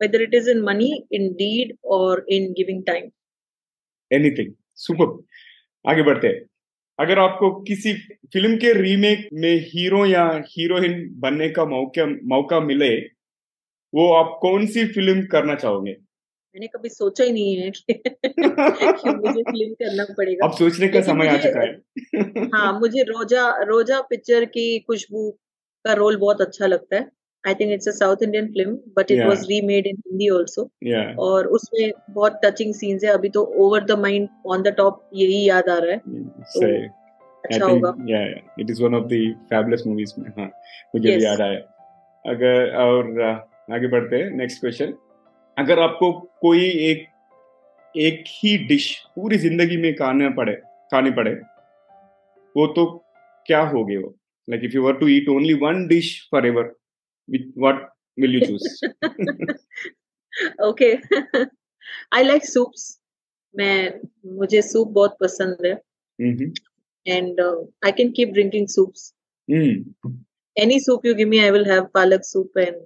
whether 0.00 0.20
it 0.24 0.34
is 0.38 0.46
in 0.52 0.60
money 0.68 0.90
in 1.16 1.24
deed 1.40 1.72
or 1.94 2.12
in 2.34 2.48
giving 2.60 2.84
time. 2.90 3.10
Anything 4.12 4.52
super 4.74 5.24
आगे 5.90 6.02
बढ़ते 6.02 6.28
हैं। 6.28 6.40
अगर 7.00 7.18
आपको 7.18 7.50
किसी 7.60 7.92
फ़िल्म 8.32 8.56
के 8.56 8.72
रीमेक 8.82 9.28
में 9.32 9.54
हीरो 9.58 10.06
या 10.06 10.44
हीरोइन 10.48 11.14
बनने 11.14 11.48
का 11.50 11.64
मौका 11.64 12.06
मौका 12.06 12.60
मिले 12.60 12.94
वो 13.94 14.12
आप 14.12 14.38
कौन 14.42 14.66
सी 14.66 14.86
फ़िल्म 14.86 15.26
करना 15.26 15.54
चाहोगे? 15.54 15.96
मैंने 16.56 16.66
कभी 16.66 16.88
सोचा 16.88 17.24
ही 17.24 17.32
नहीं 17.32 17.56
है 17.56 17.70
कि, 17.70 17.92
कि 18.92 19.10
मुझे 19.10 19.42
फ़िल्म 19.42 19.74
करना 19.74 20.04
पड़ेगा। 20.04 20.46
अब 20.46 20.52
सोचने 20.52 20.88
का 20.88 21.00
समय 21.00 21.28
आ 21.28 21.36
चुका 21.36 21.60
है। 21.60 22.48
हाँ 22.54 22.80
मुझे 22.80 23.02
रोजा 23.02 23.62
रोजा 23.62 24.00
पिक्चर 24.00 24.44
की 24.44 24.78
खुशबू 24.78 25.30
का 25.84 25.92
रोल 25.92 26.16
बहुत 26.16 26.40
अच्छा 26.40 26.66
लगता 26.66 26.96
है। 26.96 27.10
I 27.48 27.54
think 27.54 27.72
it's 27.72 27.88
a 27.88 27.90
south 27.90 28.16
Indian 28.22 28.46
film 28.46 28.70
but 28.70 29.10
it 29.10 29.18
Yeah. 29.18 29.28
Was 29.28 29.42
remade 29.42 29.86
in 29.86 29.96
Hindi 29.96 30.28
also 30.28 30.70
और 31.18 31.46
उसमें 31.46 31.92
बहुत 32.10 32.40
टचिंग 32.44 32.74
सीन्स 32.74 33.04
है। 33.04 33.10
अभी 33.10 33.28
तो 33.28 33.44
over 33.44 33.84
the 33.84 33.90
mind 33.90 34.28
on 34.46 34.62
the 34.62 34.68
top 34.68 35.10
यही 35.14 35.48
याद 35.48 35.68
आ 35.68 35.78
रहा 35.78 35.92
है। 35.92 36.00
सही। 36.42 36.88
I 36.88 37.48
अच्छा 37.48 37.66
think, 37.66 37.70
होगा। 37.70 37.90
yeah, 37.90 38.24
yeah, 38.28 38.64
it 38.64 38.74
is 38.74 38.82
one 38.84 39.00
of 39.00 39.08
the 39.12 39.20
fabulous 39.52 39.86
movies 39.88 40.18
में 40.18 40.30
हाँ। 40.30 40.46
मुझे 40.94 41.16
भी 41.16 41.24
याद 41.24 41.40
आया। 41.40 41.58
अगर 42.24 42.76
और 42.76 43.22
आगे 43.72 43.88
बढ़ते 43.88 44.16
हैं। 44.16 44.30
नेक्स्ट 44.30 44.60
क्वेश्चन 44.60 44.94
अगर 45.58 45.78
आपको 45.78 46.12
कोई 46.40 46.64
एक 46.90 47.06
एक 47.94 48.24
ही 48.28 48.56
डिश 48.68 48.94
पूरी 49.16 49.36
ज़िंदगी 49.38 49.76
में 49.82 49.92
खाना 49.94 50.28
पड़े 50.36 50.54
खानी 50.92 51.10
पड़े 51.10 51.30
वो 52.56 52.66
तो 52.76 52.84
क्या 53.46 53.60
होगे 53.68 53.96
वो? 53.96 54.08
Like 54.48 54.64
if 54.64 54.72
you 54.72 54.82
were 54.82 54.96
to 54.98 55.08
eat 55.08 55.28
only 55.28 55.54
one 55.62 55.86
dish 55.88 56.10
forever 56.46 56.74
what 57.58 57.88
will 58.18 58.34
you 58.34 58.40
choose 58.46 58.86
okay 60.64 60.92
I 62.14 62.22
like 62.22 62.44
soups 62.44 62.84
मैं 63.54 64.00
मुझे 64.38 64.62
सूप 64.62 64.88
बहुत 64.88 65.16
पसंद 65.20 65.66
है। 65.66 65.72
And 67.06 67.40
I 67.86 67.92
can 67.92 68.12
keep 68.16 68.28
drinking 68.28 68.66
soups 68.68 69.12
any 70.56 70.76
soup 70.82 71.02
you 71.06 71.12
give 71.16 71.28
me 71.30 71.38
i 71.46 71.48
will 71.54 71.66
have 71.70 71.84
palak 71.96 72.22
soup 72.26 72.58
and 72.60 72.76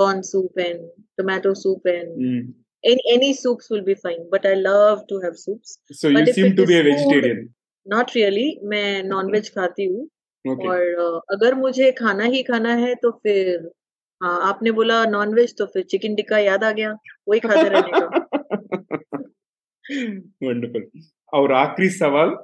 corn 0.00 0.22
soup 0.22 0.60
and 0.64 0.84
tomato 1.18 1.52
soup 1.62 1.88
and 1.92 2.52
any 2.84 3.02
any 3.14 3.30
soups 3.34 3.70
will 3.70 3.84
be 3.88 3.96
fine 4.04 4.22
but 4.30 4.46
i 4.46 4.54
love 4.54 5.02
to 5.08 5.18
have 5.24 5.36
soups. 5.36 5.78
So 5.92 6.12
But 6.14 6.28
if 6.28 6.34
seem 6.34 6.46
it 6.46 6.56
to 6.56 6.66
be 6.66 6.74
a 6.74 6.82
food- 6.82 7.48
not 7.86 8.14
really. 8.16 8.48
मैं 8.64 9.02
non 9.02 9.40
खाती 9.40 9.84
हूँ 9.84 10.08
okay 10.44 10.68
और 10.68 10.78
uh, 10.78 11.20
अगर 11.30 11.54
मुझे 11.54 11.92
खाना 11.92 12.24
ही 12.24 12.42
खाना 12.42 12.74
है 12.74 12.94
तो 12.94 13.10
फिर 13.10 13.70
हाँ 14.22 14.48
आपने 14.48 14.70
बोला 14.70 15.04
नॉन 15.04 15.34
वेज 15.34 15.54
तो 15.58 15.66
फिर 15.66 15.82
चिकन 15.82 16.14
टिक्का 16.14 16.38
याद 16.38 16.64
आ 16.64 16.70
गया 16.72 16.94
वही 17.28 17.40
खाते 17.40 17.68
रहने 17.68 18.00
का। 18.00 18.06
वंडरफुल 20.46 20.90
और 21.32 21.52
आखिरी 21.52 21.88
सवाल 21.90 22.36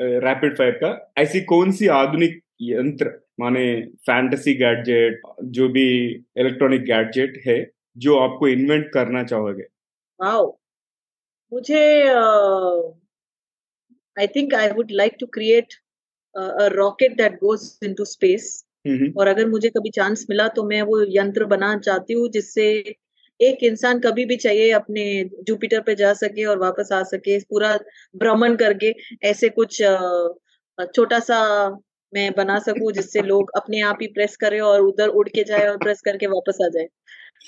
रैपिड 0.00 0.56
फायर 0.58 0.70
का 0.70 1.12
ऐसी 1.18 1.40
कौन 1.40 1.72
सी 1.72 1.86
आधुनिक 1.86 2.40
यंत्र 2.62 3.25
माने 3.40 3.82
फैंटेसी 4.06 4.54
गैजेट 4.54 5.20
जो 5.44 5.68
भी 5.68 5.86
इलेक्ट्रॉनिक 6.36 6.82
गैजेट 6.82 7.42
है 7.46 7.70
जो 7.96 8.18
आपको 8.18 8.48
इन्वेंट 8.48 8.92
करना 8.92 9.22
चाहोगे। 9.24 9.62
वाओ 10.20 10.58
मुझे 11.52 12.02
I 14.16 14.26
think 14.26 14.54
I 14.54 14.70
would 14.70 14.90
like 14.90 15.16
to 15.20 15.26
create 15.26 15.74
a 16.34 16.68
rocket 16.72 17.16
that 17.16 17.34
goes 17.34 17.78
into 17.82 18.04
space 18.04 18.66
और 19.18 19.26
अगर 19.26 19.48
मुझे 19.48 19.68
कभी 19.68 19.90
चांस 19.90 20.26
मिला 20.30 20.48
तो 20.48 20.64
मैं 20.64 20.82
वो 20.82 21.04
यंत्र 21.08 21.44
बनाना 21.44 21.78
चाहती 21.78 22.12
हूँ 22.12 22.28
जिससे 22.28 22.96
एक 23.40 23.62
इंसान 23.62 24.00
कभी 24.00 24.24
भी 24.24 24.36
चाहिए 24.36 24.70
अपने 24.70 25.30
जुपिटर 25.42 25.80
पे 25.80 25.94
जा 25.94 26.12
सके 26.14 26.44
और 26.44 26.58
वापस 26.58 26.88
आ 26.92 27.02
सके 27.02 27.38
पूरा 27.38 27.76
भ्रमण 28.16 28.56
करके 28.56 28.94
ऐसे 29.22 29.48
कुछ 29.48 29.82
छोटा 30.96 31.18
सा 31.18 31.38
मैं 32.12 32.30
बना 32.36 32.58
सकूँ 32.58 32.92
जिससे 32.92 33.22
लोग 33.22 33.50
अपने 33.56 33.80
आप 33.82 33.98
ही 34.02 34.06
प्रेस 34.14 34.36
करे 34.36 34.60
और 34.60 34.80
उधर 34.80 35.08
उड़ 35.20 35.28
के 35.28 35.44
जाए 35.44 35.66
और 35.68 35.76
प्रेस 35.78 36.00
करके 36.04 36.26
वापस 36.26 36.58
आ 36.64 36.68
जाए 36.68 36.86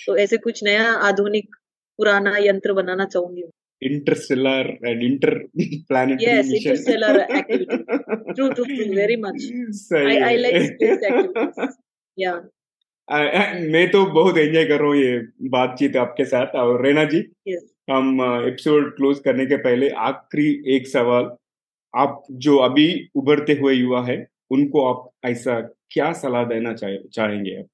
तो 0.06 0.16
ऐसे 0.16 0.36
कुछ 0.36 0.62
नया 0.64 0.90
आधुनिक 1.08 1.54
पुराना 1.98 2.36
यंत्र 2.38 2.72
बनाना 2.72 3.04
चाहूँगी 3.04 3.44
interstellar 3.82 4.76
and 4.84 5.02
interplanetary 5.56 6.26
Yes, 6.26 6.48
mission 6.50 6.70
interstellar 6.70 7.10
activity. 7.30 7.78
True, 8.36 8.48
true, 8.54 8.64
true, 8.68 8.94
very 8.94 9.16
much. 9.16 9.44
I, 9.98 10.14
I 10.28 10.36
like 10.36 10.56
space 10.62 11.04
activities. 11.10 11.76
Yeah. 12.16 12.40
आ- 13.08 13.28
आ- 13.40 13.52
मैं 13.72 13.90
तो 13.90 14.04
बहुत 14.14 14.38
एंजॉय 14.38 14.64
कर 14.64 14.78
रहा 14.78 14.88
हूँ 14.88 14.96
ये 14.96 15.18
बातचीत 15.50 15.96
आपके 15.96 16.24
साथ 16.24 16.56
और 16.62 16.84
रेना 16.86 17.04
जी 17.12 17.20
Yes. 17.48 17.62
हम 17.90 18.20
एपिसोड 18.22 18.94
क्लोज 18.96 19.18
करने 19.24 19.46
के 19.46 19.56
पहले 19.66 19.88
आखिरी 20.06 20.48
एक 20.76 20.88
सवाल 20.88 21.30
आप 21.94 22.22
जो 22.46 22.56
अभी 22.64 22.88
उभरते 23.16 23.52
हुए 23.52 23.74
युवा 23.74 24.04
है 24.06 24.18
उनको 24.50 24.84
आप 24.88 25.08
ऐसा 25.24 25.60
क्या 25.90 26.12
सलाह 26.12 26.44
देना 26.44 26.72
चाहे, 26.72 26.98
चाहेंगे 27.12 27.56
आप? 27.58 27.66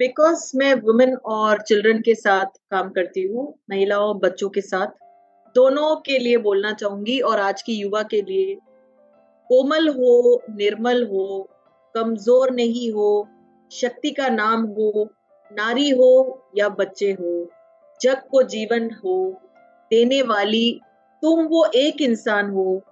बिकॉज़ 0.00 0.50
मैं 0.56 0.74
वुमेन 0.74 1.14
और 1.14 1.60
चिल्ड्रन 1.62 2.00
के 2.00 2.14
साथ 2.14 2.58
काम 2.70 2.88
करती 2.90 3.22
हूँ 3.22 3.52
महिलाओं 3.70 4.08
और 4.08 4.16
बच्चों 4.18 4.48
के 4.50 4.60
साथ 4.60 4.86
दोनों 5.56 5.94
के 5.96 6.18
लिए 6.18 6.36
बोलना 6.36 6.72
चाहूँगी 6.72 7.18
और 7.20 7.40
आज 7.40 7.62
की 7.62 7.74
युवा 7.74 8.02
के 8.02 8.22
लिए 8.22 8.54
कोमल 9.50 9.88
हो 9.88 10.42
निर्मल 10.50 11.02
हो 11.06 11.26
कमज़ोर 11.94 12.50
नहीं 12.50 12.90
हो 12.92 13.10
शक्ति 13.70 14.10
का 14.10 14.28
नाम 14.28 14.64
हो 14.68 15.08
नारी 15.52 15.88
हो 15.90 16.10
या 16.56 16.68
बच्चे 16.68 17.10
हो 17.12 17.32
जग 18.00 18.22
को 18.30 18.42
जीवन 18.42 18.90
हो 19.04 19.16
देने 19.90 20.20
वाली 20.22 20.80
तुम 21.22 21.44
वो 21.44 21.64
एक 21.74 22.02
इंसान 22.02 22.50
हो 22.50 22.82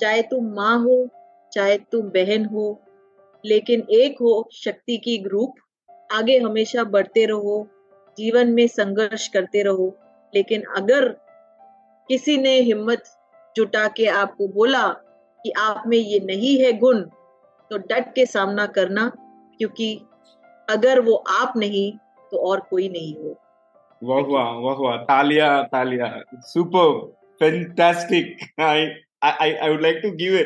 चाहे 0.00 0.22
तुम 0.22 0.52
माँ 0.54 0.78
हो 0.78 0.96
चाहे 1.56 1.76
तुम 1.92 2.08
बहन 2.10 2.44
हो, 2.46 2.64
लेकिन 3.44 3.86
एक 3.92 4.16
हो 4.20 4.48
शक्ति 4.54 4.96
की 5.04 5.16
ग्रुप 5.18 5.54
आगे 6.10 6.38
हमेशा 6.38 6.84
बढ़ते 6.86 7.24
रहो, 7.26 7.68
जीवन 8.18 8.52
में 8.52 8.66
संघर्ष 8.68 9.26
करते 9.28 9.62
रहो। 9.62 9.94
लेकिन 10.34 10.62
अगर 10.76 11.08
किसी 12.10 12.36
ने 12.38 12.54
हिम्मत 12.60 13.04
जुटा 13.56 13.86
के 13.88 14.06
आपको 14.14 14.48
बोला 14.48 14.86
कि 15.44 15.50
आप 15.58 15.82
में 15.86 15.96
ये 15.98 16.18
नहीं 16.24 16.56
है 16.58 16.72
गुण 16.78 17.00
तो 17.70 17.78
डट 17.78 18.12
के 18.14 18.26
सामना 18.26 18.66
करना, 18.68 19.10
क्योंकि 19.58 19.94
अगर 20.68 21.00
वो 21.00 21.14
आप 21.32 21.52
नहीं 21.56 21.90
तो 22.32 22.38
और 22.48 22.60
कोई 22.70 22.88
नहीं 22.88 23.14
हो। 23.14 23.36
वाह 24.02 24.20
वाह 24.22 24.52
वाह 24.60 24.76
वाह, 24.76 24.96
तालिया 24.98 25.62
तालिया, 25.64 26.08
super 26.44 26.88
fantastic 27.40 28.60
I 28.60 28.86
I 29.24 29.52
I 29.52 29.70
would 29.70 29.82
like 29.82 30.00
to 30.02 30.10
give 30.16 30.36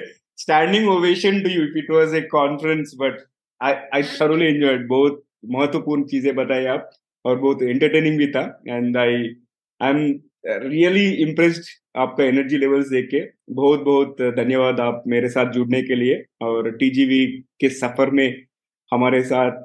standing 0.43 0.89
ovation 0.95 1.43
to 1.45 1.51
you 1.57 1.67
if 1.69 1.77
it 1.83 1.93
was 1.99 2.15
a 2.15 2.23
conference, 2.39 2.95
but 3.05 3.21
I 3.61 3.75
I 3.99 4.03
thoroughly 4.15 4.49
enjoyed 4.55 4.89
बहुत 4.89 5.23
महत्वपूर्ण 5.55 6.05
चीज़ें 6.15 6.35
बताई 6.37 6.65
आप, 6.75 6.91
और 7.25 7.39
बहुत 7.39 7.63
entertaining 7.75 8.19
भी 8.19 8.27
था, 8.35 8.49
and 8.79 9.01
I, 9.05 9.13
I'm 9.81 10.03
really 10.47 11.09
impressed 11.23 11.65
आपका 12.01 12.25
एनर्जी 12.25 12.59
लेवल्स 12.59 12.87
देख 12.89 13.09
के। 13.11 13.21
बहुत 13.55 13.81
बहुत 13.85 14.21
धन्यवाद 14.37 14.81
आप 14.81 15.03
मेरे 15.09 15.29
साथ 15.29 15.51
जुड़ने 15.53 15.81
के 15.83 15.95
लिए, 15.95 16.15
और 16.43 16.71
टीजीवी 16.77 17.27
के 17.61 17.69
सफ़र 17.69 18.11
में, 18.11 18.45
हमारे 18.93 19.23
साथ 19.25 19.59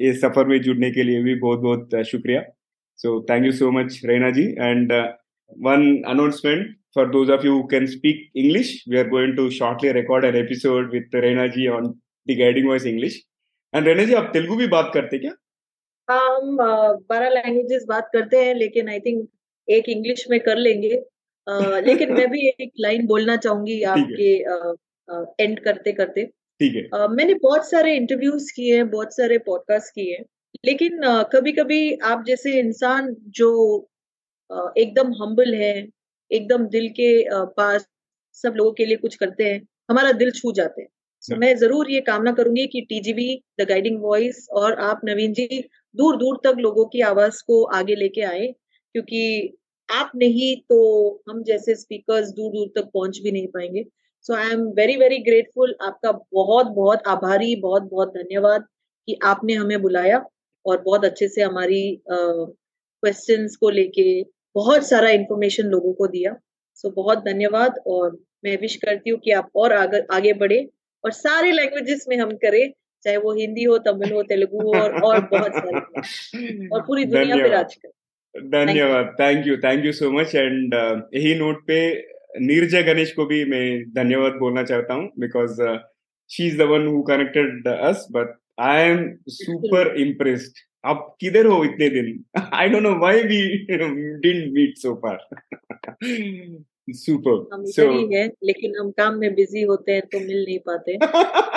ये 0.00 0.12
सफ़र 0.14 0.46
में 0.46 0.60
जुड़ने 0.62 0.90
के 0.90 1.02
लिए 1.02 1.22
भी 1.22 1.34
बहुत 1.40 1.60
बहुत 1.60 1.94
शुक्रिया। 2.06 2.42
So 2.98 3.20
thank 3.30 3.44
you 3.46 3.52
so 3.52 3.70
much 3.70 4.00
Raina 4.04 4.30
ji 4.30 4.44
and 4.58 4.92
one 5.56 6.02
announcement 6.08 6.76
for 6.94 7.06
those 7.10 7.30
of 7.30 7.46
you 7.46 7.62
can 7.62 7.86
speak 7.86 8.28
English 8.36 8.84
we 8.88 8.98
are 8.98 9.08
going 9.08 9.36
to 9.36 9.50
shortly 9.50 9.92
record 9.92 10.24
an 10.24 10.36
episode 10.36 10.92
with 10.92 11.14
Raina 11.14 11.46
ji 11.46 11.66
on 11.68 11.86
the 12.28 12.38
guiding 12.38 12.68
voice 12.68 12.86
English 12.86 13.22
and 13.74 13.88
Raina 13.88 14.04
ji 14.04 14.14
आप 14.14 14.30
तेलुगु 14.32 14.56
भी 14.56 14.66
बात 14.66 14.90
करते 14.94 15.18
क्या? 15.18 15.32
हम 16.08 16.56
बारह 17.10 17.28
languages 17.28 17.84
बात 17.88 18.08
करते 18.12 18.36
हैं 18.36 18.54
लेकिन 18.54 18.88
आई 18.88 19.00
थिंक 19.00 19.28
एक 19.68 19.88
इंग्लिश 19.88 20.24
में 20.30 20.40
कर 20.40 20.56
लेंगे। 20.56 21.02
लेकिन 21.86 22.12
मैं 22.12 22.30
भी 22.30 22.48
एक 22.48 22.72
लाइन 22.80 23.06
बोलना 23.06 23.36
चाहूँगी 23.36 23.82
आपके 23.92 24.32
एंड 25.44 25.60
करते 25.60 25.92
करते। 25.92 26.24
ठीक 26.60 26.74
है। 26.74 27.08
मैंने 27.08 27.34
बहुत 27.34 27.70
सारे 27.70 27.96
इंटरव्यूज़ 27.96 28.52
किए 28.56 28.76
हैं 28.76 28.88
बहुत 28.90 29.16
सारे 29.16 29.38
पॉडकास्ट 29.38 29.94
किए 29.94 30.12
हैं 30.12 30.24
लेकिन 30.64 31.00
कभी 31.32 31.52
कभी 31.52 31.80
आप 32.04 32.24
जैसे 32.26 32.58
इंसान 32.58 33.14
जो 33.28 33.50
एकदम 34.50 35.12
हम्बल 35.22 35.54
है 35.54 35.74
एकदम 36.30 36.66
दिल 36.68 36.88
के 36.90 37.10
पास 37.52 37.86
सब 38.36 38.54
लोगों 38.56 38.72
के 38.72 38.84
लिए 38.86 38.96
कुछ 38.96 39.14
करते 39.16 39.44
हैं 39.44 39.60
हमारा 39.90 40.12
दिल 40.12 40.30
छू 40.30 40.52
जाते 40.52 40.82
हैं। 40.82 40.88
So, 41.22 41.36
मैं 41.38 41.56
ज़रूर 41.56 41.90
ये 41.90 42.00
कामना 42.00 42.32
करूँगी 42.32 42.66
कि 42.66 42.80
टीजीवी 42.80 43.42
द 43.60 43.64
गाइडिंग 43.68 44.00
वॉइस 44.02 44.46
और 44.52 44.74
आप 44.80 45.00
नवीन 45.04 45.32
जी 45.32 45.46
दूर 45.94 46.16
दूर 46.16 46.38
तक 46.44 46.58
लोगों 46.58 46.84
की 46.86 47.00
आवाज़ 47.00 47.42
को 47.46 47.62
आगे 47.74 47.94
लेके 47.94 48.20
आए 48.22 48.46
क्योंकि 48.94 49.22
आप 49.88 50.12
नहीं 50.16 50.54
तो 50.68 50.78
हम 51.28 51.42
जैसे 51.42 51.74
स्पीकर्स 51.74 52.30
दूर 52.30 52.52
दूर 52.52 52.68
तक 52.76 52.90
पहुँच 52.94 53.18
भी 53.24 53.32
नहीं 53.32 53.46
पाएँगे। 53.48 53.84
So 54.26 54.34
I 54.34 54.50
am 54.50 54.62
very 54.76 54.96
very 54.96 55.18
grateful 55.18 55.74
आपका 55.82 56.12
बहुत 56.12 56.66
बहुत 56.76 57.02
आभारी 57.06 57.54
बहुत 57.56 57.82
बहुत 57.82 58.12
धन्यवाद 58.14 58.64
कि 59.08 59.18
आपने 59.24 59.54
हमें 59.54 59.80
बुलाया 59.82 60.24
और 60.66 60.82
बहुत 60.82 61.04
अच्छे 61.04 61.28
से 61.28 61.42
हमारी 61.42 62.00
क्वेश्चंस 62.10 63.52
uh, 63.52 63.56
को 63.56 63.70
लेके 63.70 64.22
बहुत 64.58 64.88
सारा 64.88 65.10
इन्फॉर्मेशन 65.12 65.66
लोगों 65.68 65.92
को 65.92 66.06
दिया। 66.08 66.34
सो 66.76 66.88
so, 66.88 66.94
बहुत 66.96 67.18
धन्यवाद 67.24 67.78
और 67.86 68.18
मैं 68.44 68.56
विश 68.60 68.76
करती 68.84 69.10
हूँ 69.10 69.18
कि 69.20 69.30
आप 69.32 69.50
और 69.56 69.72
आगे 69.74 70.00
आगे 70.14 70.32
बढ़े 70.42 70.66
और 71.04 71.12
सारे 71.12 71.52
लैंग्वेजेस 71.52 72.04
में 72.08 72.16
हम 72.16 72.30
करें 72.44 72.72
चाहे 73.04 73.16
वो 73.16 73.32
हिंदी 73.34 73.64
हो 73.64 73.78
तमिल 73.80 74.12
हो 74.12 74.22
तेलुगु 74.24 74.62
हो 74.62 74.78
और, 74.78 75.00
और 75.00 75.20
बहुत 75.26 75.52
सारे 75.54 76.68
और 76.68 76.80
पूरी 76.82 77.04
दुनिया 77.06 77.36
पे 77.36 77.48
राज 77.48 77.74
करें। 77.74 78.50
धन्यवाद। 78.50 79.14
Thank 79.20 79.46
you 79.46 79.56
thank 79.56 79.84
you 79.84 79.92
so 79.92 80.10
much 80.10 80.34
and 80.34 80.74
यही 81.14 81.34
नोट 81.34 81.66
पे 81.66 81.78
नीरजा 82.40 82.80
गणेश 82.82 83.12
को 83.12 83.26
भी 83.26 83.44
मैं 83.50 83.66
धन्यवाद 83.92 84.32
बोलना 84.40 84.62
चाहता 84.64 84.94
हूँ 84.94 85.10
because 85.20 85.62
she 86.30 86.46
is 86.46 86.58
the 86.58 86.68
one 86.70 86.86
who 86.86 87.02
connected 87.04 87.68
us 87.68 88.06
but 88.12 88.34
I 88.62 88.82
am 88.82 89.04
super 89.32 89.94
impressed 90.00 90.66
आप 90.84 91.16
किधर 91.20 91.46
हो 91.46 91.64
इतने 91.64 91.88
दिन? 91.88 92.24
I 92.52 92.68
don't 92.68 92.82
know 92.82 92.90
why 92.90 93.22
we 93.22 93.58
didn't 93.58 94.52
meet 94.52 94.76
so 94.76 94.94
far 94.94 95.28
super 96.90 97.54
हम 97.54 97.64
so, 97.64 97.80
ही 97.80 98.16
है 98.16 98.32
लेकिन 98.44 98.72
हम 98.80 98.90
काम 98.90 99.14
में 99.14 99.34
बिज़ी 99.34 99.62
होते 99.62 99.92
हैं 99.92 100.02
तो 100.02 100.20
मिल 100.20 100.44
नहीं 100.44 100.58
पाते। 100.58 100.96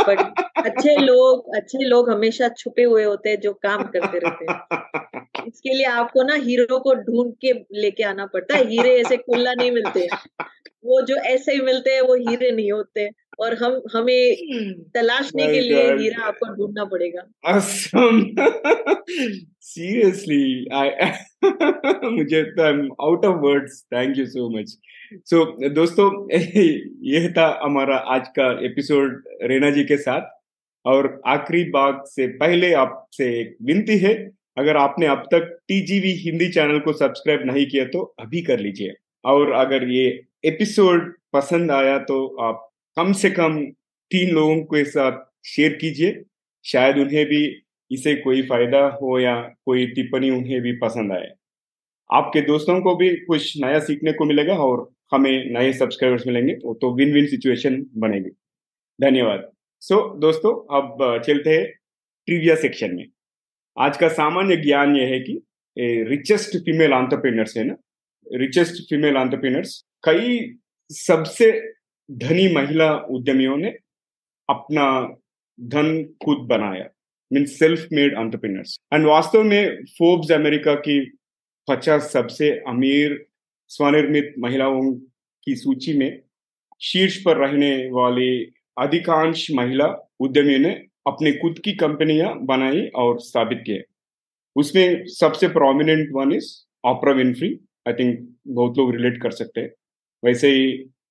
बट 0.03 0.43
अच्छे 0.65 0.95
लोग 1.05 1.55
अच्छे 1.55 1.85
लोग 1.87 2.09
हमेशा 2.09 2.49
छुपे 2.49 2.83
हुए 2.83 3.03
होते 3.03 3.29
हैं 3.29 3.39
जो 3.39 3.53
काम 3.53 3.83
करते 3.83 4.19
रहते 4.19 4.45
हैं। 4.51 4.59
इसके 5.47 5.73
लिए 5.73 5.85
आपको 5.85 6.23
ना 6.23 6.33
हीरो 6.33 6.79
को 6.79 6.93
ढूंढ 6.93 7.33
के 7.33 7.53
लेके 7.53 8.03
आना 8.03 8.25
पड़ता 8.25 8.55
है। 8.55 8.67
हीरे 8.67 9.01
ऐसे 9.01 9.17
खुला 9.17 9.53
नहीं 9.53 9.71
मिलते। 9.71 10.07
वो 10.85 11.01
जो 11.01 11.15
ऐसे 11.15 11.53
ही 11.53 11.61
मिलते 11.61 11.91
हैं 11.91 12.01
वो 12.01 12.15
हीरे 12.15 12.51
नहीं 12.51 12.71
होते। 12.71 13.09
और 13.39 13.53
हम 13.53 13.81
हमें 13.93 14.35
तलाशने 14.93 15.45
के 15.47 15.59
लिए 15.59 15.83
हीरा 15.93 16.23
आपको 16.23 16.53
ढूंढना 16.55 16.85
पड़ेगा। 16.85 17.21
सीरियसली 19.61 20.67
आई 20.73 20.89
मुझे 22.11 22.43
तो 22.43 22.63
out 23.05 23.25
of 23.25 23.37
words 23.37 23.81
thank 23.93 24.17
you 24.17 24.25
so 24.25 24.49
much 24.49 24.77
so 25.29 25.69
दोस्तों 25.69 26.09
यह 27.11 27.31
था 27.37 27.47
हमारा 27.63 27.97
आज 28.15 28.27
का 28.27 28.51
एपिसोड 28.65 29.23
रेना 29.43 29.69
जी 29.69 29.83
के 29.83 29.97
साथ। 29.97 30.29
और 30.85 31.21
आखिरी 31.27 31.63
बात 31.69 32.03
से 32.07 32.27
पहले 32.37 32.73
आपसे 32.73 33.25
एक 33.39 33.55
विनती 33.63 33.97
है 33.97 34.13
अगर 34.57 34.77
आपने 34.77 35.07
अब 35.07 35.23
तक 35.33 35.43
टीजीवी 35.67 36.11
हिंदी 36.21 36.49
चैनल 36.49 36.79
को 36.79 36.93
सब्सक्राइब 36.93 37.41
नहीं 37.45 37.65
किया 37.65 37.85
तो 37.85 38.01
अभी 38.19 38.41
कर 38.41 38.59
लीजिए। 38.59 38.93
और 39.25 39.51
अगर 39.51 39.87
ये 39.89 40.09
एपिसोड 40.43 41.13
पसंद 41.33 41.71
आया 41.71 41.97
तो 41.99 42.15
आप 42.41 42.69
कम 42.97 43.11
से 43.13 43.29
कम 43.29 43.59
तीन 44.11 44.29
लोगों 44.29 44.55
के 44.63 44.83
साथ 44.83 45.19
शेयर 45.47 45.73
कीजिए। 45.73 46.23
शायद 46.65 46.97
उन्हें 46.97 47.25
भी 47.25 47.41
इसे 47.91 48.15
कोई 48.15 48.41
फ़ायदा 48.41 48.79
हो 49.01 49.19
या 49.19 49.35
कोई 49.65 49.85
टिप्पणी 49.87 50.29
उन्हें 50.29 50.61
भी 50.61 50.71
पसंद 50.77 51.11
आए। 51.11 51.27
आपके 52.09 52.41
दोस्तों 52.41 52.79
को 52.81 52.95
भी 52.95 53.09
कुछ 53.17 53.53
नया 53.63 53.79
सीखने 53.79 54.13
को 54.13 54.25
मिलेगा 54.25 54.55
और 54.55 54.89
हमें 55.13 55.51
नए 55.51 55.73
सब्सक्राइबर्स 55.73 56.25
मिलेंगे 56.27 56.55
तो 56.55 56.93
विन 56.95 57.13
विन 57.13 57.27
सिचुएशन 57.27 57.81
बनेगी। 57.97 58.29
धन्यवाद। 58.99 59.49
सो 59.81 59.95
so, 59.95 60.21
दोस्तों 60.21 60.53
अब 60.77 61.21
चलते 61.27 61.49
हैं 61.49 61.65
ट्रिविया 62.27 62.55
सेक्शन 62.55 62.95
में। 62.95 63.05
आज 63.77 63.97
का 63.97 64.07
सामान्य 64.09 64.57
ज्ञान 64.57 64.95
यह 64.95 65.07
है 65.07 65.19
कि 65.19 65.39
रिचेस्ट 66.09 66.57
फीमेल 66.57 66.93
आंट्रप्रीनर्स 66.93 67.57
है 67.57 67.63
ना? 67.63 67.77
रिचेस्ट 68.27 68.83
फीमेल 68.89 69.17
आंट्रप्रीनर्स 69.17 69.81
कई 70.03 70.57
सबसे 70.89 71.51
धनी 72.11 72.53
महिला 72.55 72.93
उद्यमियों 72.93 73.57
ने 73.57 73.69
अपना 74.49 75.15
धन 75.59 76.03
खुद 76.25 76.37
बनाया 76.37 76.89
mean 77.33 77.45
self 77.45 77.87
made 77.93 78.15
entrepreneurs 78.15 78.79
and 78.93 79.05
वास्तव 79.05 79.43
में 79.43 79.83
फोर्ब्स 79.83 80.31
अमेरिका 80.31 80.75
की 80.75 80.99
पचास 81.69 82.11
सबसे 82.11 82.49
अमीर, 82.51 83.25
स्वनिर्मित 83.67 84.33
महिलाओं 84.39 84.93
की 85.45 85.55
सूची 85.55 85.93
में 85.93 86.21
शीर्ष 86.81 87.23
पर 87.23 87.37
रहने 87.37 87.89
वाली 87.91 88.53
अधिकांश 88.79 89.47
महिला 89.51 90.09
उद्यमियों 90.19 90.59
ने 90.59 90.71
अपने 91.07 91.31
खुद 91.31 91.59
की 91.59 91.73
कंपनियाँ 91.73 92.39
बनाई 92.39 92.87
और 92.87 93.19
स्थापित 93.19 93.63
किए। 93.65 93.83
उसमें 94.55 95.05
सबसे 95.05 95.47
prominent 95.47 96.09
one 96.11 96.33
is 96.33 96.65
Oprah 96.85 97.13
Winfrey 97.13 97.59
I 97.87 97.93
think 97.93 98.35
बहुत 98.47 98.77
लोग 98.77 98.95
रिलेट 98.95 99.21
कर 99.21 99.31
सकते 99.31 99.61
हैं। 99.61 99.69
वैसे 100.23 100.51
ही 100.51 100.63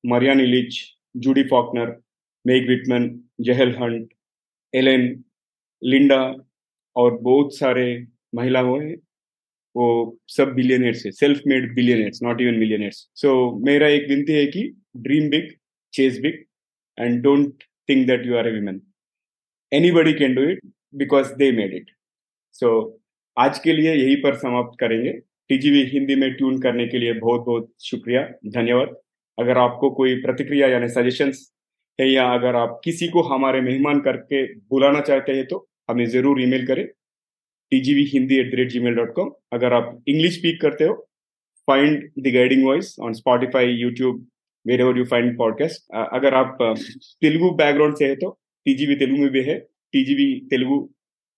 Marianne 0.07 0.41
Ilitch, 0.41 0.81
Judy 1.17 1.43
Faulkner, 1.45 1.97
Meg 2.45 2.69
Whitman, 2.69 3.09
Johnelle 3.41 3.75
Hunt, 3.77 4.09
Ellen, 4.75 5.25
Linda 5.83 6.23
और 6.97 7.19
बहुत 7.23 7.57
सारे 7.59 7.87
महिलाओं 8.35 8.83
हैं। 8.83 8.97
वो 9.75 10.19
सब 10.29 10.53
बिलियनर्स 10.55 11.05
है 11.07 11.11
self 11.13 11.41
made 11.47 11.75
billionaires 11.75 12.23
not 12.23 12.41
even 12.41 12.55
millionaires 12.55 12.97
so 13.15 13.35
मेरा 13.67 13.89
एक 13.89 14.09
विनती 14.09 14.33
है 14.33 14.47
कि 14.47 14.63
dream 14.97 15.29
big 15.31 15.51
chase 15.95 16.21
big 16.21 16.45
and 16.99 17.23
don't 17.25 17.63
think 17.89 18.07
that 18.09 18.25
you 18.29 18.35
are 18.39 18.47
a 18.49 18.53
woman 18.55 18.79
anybody 19.73 20.13
can 20.19 20.35
do 20.35 20.43
it 20.51 20.61
because 20.95 21.33
they 21.35 21.51
made 21.53 21.75
it 21.75 21.91
so 22.53 22.71
आज 23.37 23.59
के 23.59 23.73
लिए 23.73 23.95
यही 23.95 24.17
पर 24.17 24.37
समाप्त 24.39 24.79
करेंगे। 24.81 25.13
टीजीवी 25.51 25.83
हिंदी 25.89 26.15
में 26.17 26.33
ट्यून 26.35 26.59
करने 26.61 26.87
के 26.87 26.99
लिए 26.99 27.13
बहुत 27.15 27.41
बहुत 27.47 27.71
शुक्रिया, 27.83 28.23
धन्यवाद। 28.49 28.95
अगर 29.39 29.59
आपको 29.59 29.91
कोई 29.91 30.15
प्रतिक्रिया 30.23 30.69
यानी 30.69 30.89
सजेशंस 30.91 31.51
है 31.99 32.09
या 32.09 32.27
अगर 32.35 32.57
आप 32.57 32.81
किसी 32.85 33.09
को 33.09 33.23
हमारे 33.25 33.61
मेहमान 33.61 34.01
करके 34.01 34.43
बुलाना 34.71 35.01
चाहते 35.03 35.33
हैं 35.33 35.47
तो 35.47 35.67
हमें 35.89 36.05
ज़रूर 36.09 36.43
ईमेल 36.43 36.67
करें, 36.67 36.87
TGV 37.73 38.05
Hindi 38.13 38.39
at 38.39 38.51
the 38.53 38.55
rate 38.55 38.69
gmail 38.81 38.95
dot 38.95 39.13
com 39.15 39.33
अगर 39.53 39.73
आप 39.73 40.03
इंग्लिश 40.09 40.39
स्पीक 40.39 40.61
करते 40.63 40.85
हो 40.85 40.95
find 41.69 42.09
the 42.19 42.35
guiding 42.35 42.65
voice 42.67 42.95
on 43.03 43.13
Spotify 43.15 43.73
YouTube 43.75 44.27
wherever 44.81 44.99
you 44.99 45.05
find 45.07 45.37
podcast 45.39 45.95
अगर 46.13 46.35
आप 46.35 46.59
तेलुगु 46.63 47.51
बैकग्राउंड 47.57 47.97
से 47.97 48.09
है 48.09 48.17
तो 48.17 48.31
टीजीवी 48.67 48.97
तेलुगु 48.97 49.23
में 49.23 49.31
भी 49.33 49.43
है। 49.45 49.59
टीजीवी 49.95 50.35
तेलुगु 50.51 50.79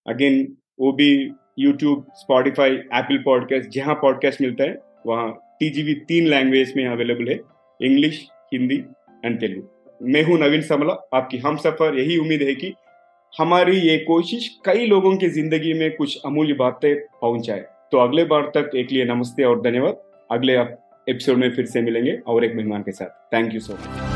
अगेन 0.07 0.43
वो 0.81 0.93
भी 0.93 1.13
यूट्यूब 1.59 2.05
स्पॉटिफाई 2.15 2.71
एप्पल 2.71 3.19
पॉडकास्ट 3.25 3.69
जहाँ 3.71 3.95
पॉडकास्ट 3.95 4.41
मिलता 4.41 4.65
है, 4.65 4.79
वहाँ 5.07 5.57
टीजीवी 5.61 5.95
तीन 6.09 6.27
लैंग्वेज 6.27 6.73
में 6.77 6.87
अवेलेबल 6.87 7.29
है 7.29 7.39
इंग्लिश 7.81 8.27
हिंदी 8.55 8.77
एंड 9.25 9.39
तेलुगु 9.41 9.69
मैं 10.05 10.23
हूँ 10.25 10.39
नवीन 10.39 10.63
समला, 10.63 10.93
आपकी 11.15 11.39
हम 11.39 11.57
सफ़र, 11.57 11.99
यही 11.99 12.17
उम्मीद 12.19 12.43
है 12.43 12.55
कि 12.55 12.73
हमारी 13.33 13.77
ये 13.79 13.97
कोशिश 13.99 14.49
कई 14.65 14.87
लोगों 14.87 15.17
की 15.17 15.29
ज़िंदगी 15.29 15.73
में 15.75 15.91
कुछ 15.97 16.19
अमूल्य 16.27 16.55
बातें 16.55 16.95
पहुँचाए। 17.23 17.65
तो 17.93 17.99
अगले 17.99 18.25
बार 18.25 18.51
तक 18.57 18.71
एक 18.77 18.93
लिए 18.93 19.05
नमस्ते 19.05 19.45
और 19.45 19.61
धन्यवाद। 19.63 20.03
अगले 20.31 20.57
एपिसोड 20.57 21.39
में 21.39 21.51
फिर 21.51 21.67
से 21.67 21.83
मिलेंगे 21.83 22.19
और 22.27 22.45
एक 22.45 22.55
मेहमान 22.55 22.83
के 22.83 22.93
साथ। 22.93 23.35
Thank 23.35 23.55
you 23.55 23.61
so 23.61 23.75
much 23.75 24.12